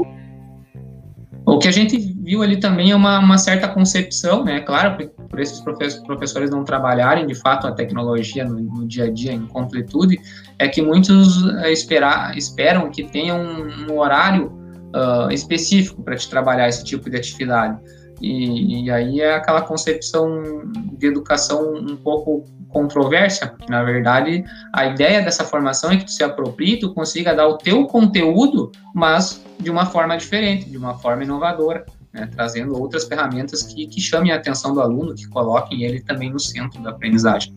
O 1.45 1.59
que 1.59 1.69
a 1.69 1.73
gente 1.73 1.99
viu 2.23 2.43
ali 2.43 2.59
também 2.59 2.93
é 2.93 2.97
uma, 2.97 3.19
uma 3.19 3.37
certa 3.37 3.69
concepção, 3.69 4.45
né? 4.45 4.61
Claro, 4.61 4.97
por, 4.97 5.29
por 5.29 5.41
esses 5.41 5.61
professores 5.61 6.51
não 6.51 6.65
trabalharem 6.65 7.27
de 7.27 7.35
fato 7.35 7.67
a 7.67 7.73
tecnologia 7.73 8.45
no, 8.45 8.61
no 8.61 8.87
dia 8.87 9.05
a 9.05 9.11
dia 9.11 9.33
em 9.33 9.47
completude, 9.47 10.19
é 10.59 10.69
que 10.69 10.81
muitos 10.81 11.45
eh, 11.65 11.73
esperar, 11.73 12.37
esperam 12.39 12.91
que 12.91 13.03
tenha 13.03 13.35
um, 13.35 13.91
um 13.91 13.99
horário 13.99 14.47
uh, 14.95 15.31
específico 15.33 16.03
para 16.03 16.17
te 16.17 16.31
trabalhar 16.31 16.69
esse 16.69 16.85
tipo 16.85 17.11
de 17.11 17.17
atividade. 17.17 17.79
E, 18.23 18.85
e, 18.85 18.91
aí 18.91 19.21
é 19.21 19.35
aquela 19.35 19.63
concepção 19.63 20.63
de 20.93 21.09
educação 21.09 21.75
um 21.75 21.97
pouco 21.97 22.45
controversa, 22.69 23.49
porque 23.49 23.71
na 23.71 23.83
verdade 23.83 24.45
a 24.73 24.87
ideia 24.87 25.21
dessa 25.21 25.45
formação 25.45 25.91
é 25.91 25.97
que 25.97 26.05
tu 26.05 26.13
se 26.13 26.23
aproprie, 26.23 26.79
tu 26.79 26.95
consiga 26.95 27.35
dar 27.35 27.49
o 27.49 27.59
teu 27.59 27.85
conteúdo, 27.87 28.71
mas 28.95 29.45
de 29.59 29.71
uma 29.71 29.87
forma 29.87 30.17
diferente, 30.17 30.71
de 30.71 30.79
uma 30.79 30.97
forma 30.99 31.25
inovadora, 31.25 31.85
né, 32.13 32.29
trazendo 32.33 32.81
outras 32.81 33.05
ferramentas 33.05 33.65
que, 33.65 33.89
que 33.89 34.01
chamem 34.01 34.31
a 34.31 34.37
atenção 34.37 34.73
do 34.73 34.81
aluno, 34.81 35.15
que 35.15 35.27
coloquem 35.29 35.83
ele 35.83 36.01
também 36.01 36.31
no 36.31 36.39
centro 36.39 36.81
da 36.81 36.91
aprendizagem. 36.91 37.53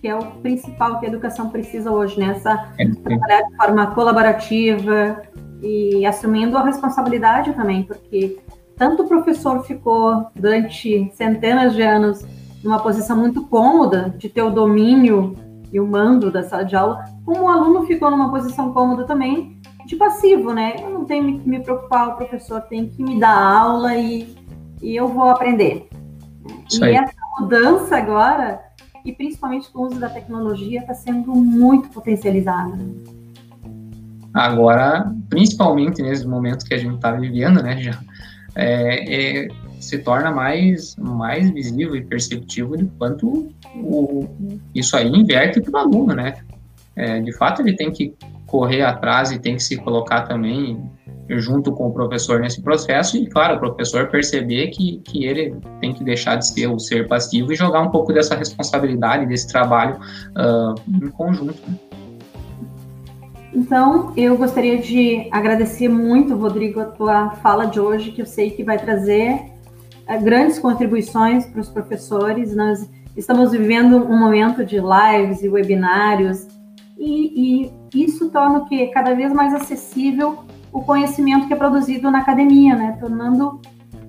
Que 0.00 0.08
é 0.08 0.14
o 0.14 0.24
principal 0.42 1.00
que 1.00 1.06
a 1.06 1.08
educação 1.08 1.48
precisa 1.50 1.90
hoje, 1.90 2.18
né? 2.18 2.34
Essa 2.36 2.72
é, 2.78 2.86
trabalhar 2.86 3.42
de 3.42 3.56
forma 3.56 3.86
colaborativa 3.88 5.22
e 5.62 6.06
assumindo 6.06 6.56
a 6.56 6.64
responsabilidade 6.64 7.52
também, 7.52 7.82
porque 7.82 8.38
tanto 8.80 9.02
o 9.02 9.06
professor 9.06 9.62
ficou 9.62 10.30
durante 10.34 11.12
centenas 11.12 11.74
de 11.74 11.82
anos 11.82 12.24
numa 12.64 12.80
posição 12.80 13.14
muito 13.14 13.44
cômoda 13.44 14.14
de 14.16 14.26
ter 14.30 14.40
o 14.40 14.48
domínio 14.48 15.36
e 15.70 15.78
o 15.78 15.86
mando 15.86 16.30
da 16.30 16.42
sala 16.42 16.64
de 16.64 16.74
aula, 16.74 17.04
como 17.26 17.42
o 17.42 17.48
aluno 17.48 17.84
ficou 17.84 18.10
numa 18.10 18.30
posição 18.30 18.72
cômoda 18.72 19.04
também 19.04 19.60
de 19.84 19.96
passivo, 19.96 20.54
né? 20.54 20.76
Eu 20.82 20.88
não 20.88 21.04
tenho 21.04 21.38
que 21.38 21.46
me 21.46 21.60
preocupar, 21.60 22.08
o 22.08 22.16
professor 22.16 22.62
tem 22.62 22.88
que 22.88 23.02
me 23.02 23.20
dar 23.20 23.36
aula 23.36 23.94
e, 23.96 24.34
e 24.80 24.96
eu 24.96 25.08
vou 25.08 25.28
aprender. 25.28 25.86
Isso 26.66 26.82
e 26.82 26.88
aí. 26.88 26.94
essa 26.94 27.12
mudança 27.38 27.98
agora, 27.98 28.62
e 29.04 29.12
principalmente 29.12 29.70
com 29.70 29.80
o 29.80 29.86
uso 29.88 30.00
da 30.00 30.08
tecnologia, 30.08 30.80
está 30.80 30.94
sendo 30.94 31.34
muito 31.34 31.90
potencializada. 31.90 32.78
Agora, 34.32 35.12
principalmente 35.28 36.00
nesse 36.00 36.26
momento 36.26 36.64
que 36.64 36.72
a 36.72 36.78
gente 36.78 36.94
está 36.94 37.12
vivendo, 37.12 37.62
né, 37.62 37.76
já 37.82 37.98
é, 38.54 39.44
é, 39.44 39.48
se 39.80 39.98
torna 39.98 40.30
mais, 40.30 40.96
mais 40.96 41.50
visível 41.50 41.96
e 41.96 42.04
perceptível 42.04 42.76
de 42.76 42.86
quanto 42.98 43.48
o, 43.76 44.28
isso 44.74 44.96
aí 44.96 45.08
inverte 45.08 45.60
para 45.60 45.72
o 45.72 45.76
aluno, 45.76 46.14
né? 46.14 46.34
É, 46.96 47.20
de 47.20 47.32
fato, 47.32 47.62
ele 47.62 47.74
tem 47.74 47.90
que 47.90 48.14
correr 48.46 48.82
atrás 48.82 49.30
e 49.30 49.38
tem 49.38 49.56
que 49.56 49.62
se 49.62 49.76
colocar 49.76 50.22
também 50.22 50.78
junto 51.38 51.72
com 51.72 51.88
o 51.88 51.92
professor 51.92 52.40
nesse 52.40 52.60
processo 52.60 53.16
e, 53.16 53.26
claro, 53.26 53.56
o 53.56 53.58
professor 53.60 54.08
perceber 54.08 54.68
que, 54.68 54.98
que 55.04 55.24
ele 55.24 55.54
tem 55.80 55.94
que 55.94 56.02
deixar 56.02 56.36
de 56.36 56.46
ser 56.46 56.66
o 56.66 56.78
ser 56.78 57.06
passivo 57.06 57.52
e 57.52 57.56
jogar 57.56 57.82
um 57.82 57.90
pouco 57.90 58.12
dessa 58.12 58.34
responsabilidade, 58.34 59.26
desse 59.26 59.48
trabalho 59.48 59.96
uh, 60.30 60.74
em 60.88 61.08
conjunto. 61.10 61.58
Né? 61.68 61.89
Então, 63.52 64.12
eu 64.16 64.36
gostaria 64.36 64.78
de 64.78 65.28
agradecer 65.30 65.88
muito, 65.88 66.36
Rodrigo, 66.36 66.80
a 66.80 66.84
tua 66.84 67.30
fala 67.36 67.64
de 67.64 67.80
hoje, 67.80 68.12
que 68.12 68.22
eu 68.22 68.26
sei 68.26 68.50
que 68.50 68.62
vai 68.62 68.78
trazer 68.78 69.42
eh, 70.06 70.18
grandes 70.18 70.58
contribuições 70.58 71.46
para 71.46 71.60
os 71.60 71.68
professores. 71.68 72.54
Nós 72.54 72.88
estamos 73.16 73.50
vivendo 73.50 73.96
um 73.96 74.18
momento 74.18 74.64
de 74.64 74.76
lives 74.76 75.42
e 75.42 75.48
webinários, 75.48 76.46
e, 76.96 77.72
e 77.92 78.04
isso 78.04 78.30
torna 78.30 78.58
o 78.58 78.66
que 78.66 78.86
cada 78.88 79.14
vez 79.14 79.32
mais 79.32 79.54
acessível 79.54 80.44
o 80.72 80.82
conhecimento 80.82 81.48
que 81.48 81.52
é 81.52 81.56
produzido 81.56 82.10
na 82.10 82.18
academia, 82.18 82.76
né? 82.76 82.96
Tornando 83.00 83.60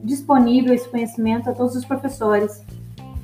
disponível 0.03 0.73
esse 0.73 0.87
conhecimento 0.87 1.49
a 1.49 1.53
todos 1.53 1.75
os 1.75 1.85
professores. 1.85 2.63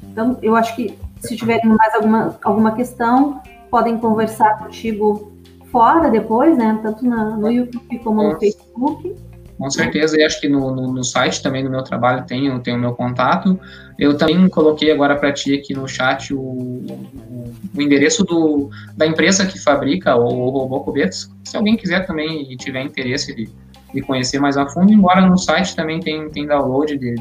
Então, 0.10 0.40
eu 0.42 0.56
acho 0.56 0.76
que 0.76 0.98
se 1.20 1.36
tiverem 1.36 1.68
mais 1.68 1.94
alguma, 1.94 2.40
alguma 2.44 2.72
questão, 2.72 3.42
podem 3.70 3.98
conversar 3.98 4.58
contigo 4.58 5.37
fora 5.72 6.10
depois, 6.10 6.58
né? 6.58 6.80
Tanto 6.82 7.06
na, 7.06 7.38
no 7.38 7.52
YouTube 7.52 8.00
como 8.00 8.24
no 8.24 8.40
Facebook. 8.40 9.16
Com 9.58 9.72
certeza, 9.72 10.20
e 10.20 10.24
acho 10.24 10.40
que 10.40 10.48
no, 10.48 10.74
no, 10.76 10.94
no, 10.94 11.04
site 11.04 11.42
também 11.42 11.64
do 11.64 11.70
meu 11.70 11.82
trabalho 11.82 12.24
tem, 12.26 12.60
tem 12.60 12.76
o 12.76 12.80
meu 12.80 12.94
contato. 12.94 13.60
Eu 13.98 14.16
também 14.16 14.48
coloquei 14.50 14.92
agora 14.92 15.16
para 15.16 15.34
ti 15.34 15.56
aqui 15.56 15.74
no 15.74 15.88
chat 15.88 16.32
o, 16.32 16.40
o, 16.40 17.54
o, 17.76 17.82
endereço 17.82 18.24
do, 18.24 18.70
da 18.96 19.08
empresa 19.08 19.48
que 19.48 19.60
fabrica 19.60 20.16
o, 20.16 20.26
o 20.26 20.50
robô 20.50 20.82
Cubetos. 20.82 21.32
Se 21.44 21.58
alguém 21.58 21.76
quiser 21.76 22.06
também 22.06 22.52
e 22.52 22.56
tiver 22.56 22.84
interesse 22.84 23.36
de, 23.36 23.50
de 23.92 24.02
conhecer 24.02 24.40
mais 24.40 24.58
a 24.58 24.68
fundo, 24.68 24.94
embora 24.94 25.22
no 25.22 25.38
site 25.40 25.76
também 25.76 26.00
tem, 26.00 26.30
tem 26.30 26.46
download 26.46 26.96
de, 26.96 27.16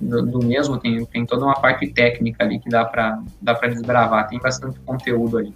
do, 0.00 0.24
do, 0.24 0.38
mesmo, 0.38 0.78
tem, 0.78 1.04
tem 1.04 1.26
toda 1.26 1.44
uma 1.44 1.60
parte 1.60 1.86
técnica 1.88 2.44
ali 2.44 2.58
que 2.58 2.70
dá 2.70 2.86
para 2.86 3.22
dá 3.42 3.52
desbravar, 3.52 4.26
tem 4.26 4.38
bastante 4.38 4.80
conteúdo 4.80 5.36
ali. 5.36 5.52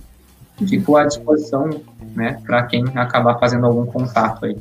Fico 0.69 0.97
à 0.97 1.05
disposição, 1.05 1.69
né, 2.15 2.41
para 2.45 2.65
quem 2.65 2.85
acabar 2.95 3.39
fazendo 3.39 3.67
algum 3.67 3.87
contato 3.87 4.47
aí. 4.47 4.57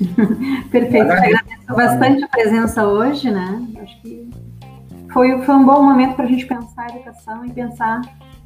Perfeito, 0.70 1.06
eu 1.06 1.12
agradeço 1.12 1.74
bastante 1.74 2.24
a 2.24 2.28
presença 2.28 2.86
hoje, 2.86 3.30
né? 3.30 3.62
Acho 3.80 4.00
que 4.00 4.30
foi, 5.12 5.42
foi 5.42 5.54
um 5.54 5.64
bom 5.64 5.82
momento 5.82 6.14
para 6.14 6.24
a 6.24 6.28
gente 6.28 6.46
pensar 6.46 6.86
a 6.90 6.96
educação 6.96 7.44
e 7.44 7.52
pensar 7.52 8.00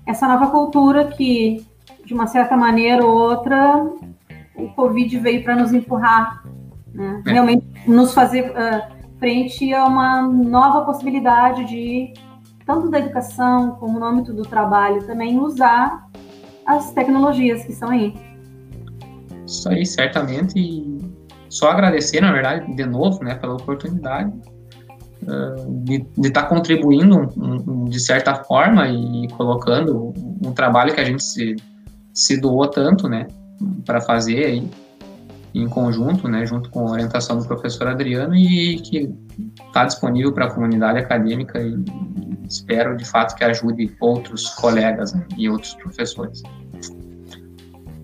essa 0.07 0.27
nova 0.27 0.49
cultura 0.49 1.07
que, 1.07 1.65
de 2.05 2.15
uma 2.15 2.27
certa 2.27 2.57
maneira 2.57 3.05
ou 3.05 3.17
outra, 3.17 3.85
o 4.57 4.69
Covid 4.75 5.19
veio 5.19 5.45
para 5.45 5.57
nos 5.57 5.73
empurrar, 5.73 6.43
né? 6.93 7.23
É. 7.27 7.31
realmente 7.31 7.67
nos 7.87 8.15
fazer 8.15 8.51
uh, 8.51 8.97
frente 9.19 9.73
a 9.73 9.85
uma 9.87 10.23
nova 10.23 10.85
possibilidade 10.85 11.65
de, 11.65 12.13
tanto 12.65 12.89
da 12.89 12.99
educação 12.99 13.73
como 13.73 13.99
no 13.99 14.05
âmbito 14.07 14.33
do 14.33 14.43
trabalho, 14.43 15.07
também 15.07 15.39
usar 15.39 16.07
as 16.67 16.93
tecnologias 16.93 17.65
que 17.65 17.73
estão 17.73 17.91
aí. 17.91 18.15
Isso 19.47 19.69
aí, 19.69 19.87
certamente. 19.87 20.59
E 20.59 20.99
só 21.49 21.71
agradecer, 21.71 22.21
na 22.21 22.33
verdade, 22.33 22.75
de 22.75 22.85
novo, 22.85 23.23
né, 23.23 23.35
pela 23.37 23.55
oportunidade 23.55 24.33
uh, 25.23 25.85
de 25.85 26.05
estar 26.27 26.43
tá 26.43 26.49
contribuindo 26.49 27.33
um, 27.37 27.55
um, 27.55 27.85
de 27.85 28.01
certa 28.01 28.35
forma 28.35 28.89
e 28.89 29.29
colocando 29.29 30.13
um 30.45 30.53
trabalho 30.53 30.93
que 30.93 31.01
a 31.01 31.05
gente 31.05 31.23
se, 31.23 31.57
se 32.13 32.41
doou 32.41 32.67
tanto, 32.69 33.09
né, 33.09 33.29
para 33.85 34.01
fazer 34.01 34.45
aí 34.45 34.69
em 35.55 35.69
conjunto, 35.69 36.29
né, 36.29 36.45
junto 36.45 36.69
com 36.69 36.89
a 36.89 36.91
orientação 36.91 37.39
do 37.39 37.47
professor 37.47 37.89
Adriano 37.89 38.35
e 38.35 38.79
que 38.81 39.15
está 39.67 39.87
disponível 39.87 40.33
para 40.33 40.47
a 40.47 40.51
comunidade 40.51 40.99
acadêmica 40.99 41.59
e 41.59 41.73
espero 42.49 42.97
de 42.97 43.05
fato 43.05 43.35
que 43.35 43.45
ajude 43.45 43.95
outros 44.01 44.51
colegas 44.51 45.13
né, 45.13 45.27
e 45.37 45.49
outros 45.49 45.75
professores. 45.75 46.43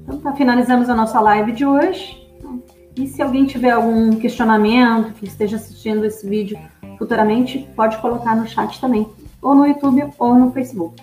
Então, 0.03 0.19
tá, 0.19 0.33
finalizamos 0.35 0.89
a 0.89 0.95
nossa 0.95 1.21
live 1.21 1.53
de 1.53 1.65
hoje. 1.65 2.21
E 2.97 3.07
se 3.07 3.23
alguém 3.23 3.47
tiver 3.47 3.71
algum 3.71 4.17
questionamento, 4.17 5.15
que 5.15 5.25
esteja 5.25 5.57
assistindo 5.57 6.05
esse 6.05 6.29
vídeo 6.29 6.59
futuramente, 6.99 7.67
pode 7.75 7.97
colocar 7.99 8.37
no 8.37 8.47
chat 8.47 8.79
também, 8.81 9.09
ou 9.41 9.55
no 9.55 9.67
YouTube 9.67 10.05
ou 10.19 10.35
no 10.35 10.53
Facebook. 10.53 11.03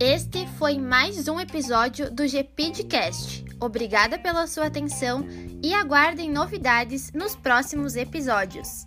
Este 0.00 0.46
foi 0.58 0.78
mais 0.78 1.28
um 1.28 1.38
episódio 1.38 2.10
do 2.10 2.26
GPDcast. 2.26 3.47
Obrigada 3.60 4.18
pela 4.18 4.46
sua 4.46 4.66
atenção 4.66 5.26
e 5.62 5.74
aguardem 5.74 6.30
novidades 6.30 7.12
nos 7.12 7.34
próximos 7.34 7.96
episódios. 7.96 8.86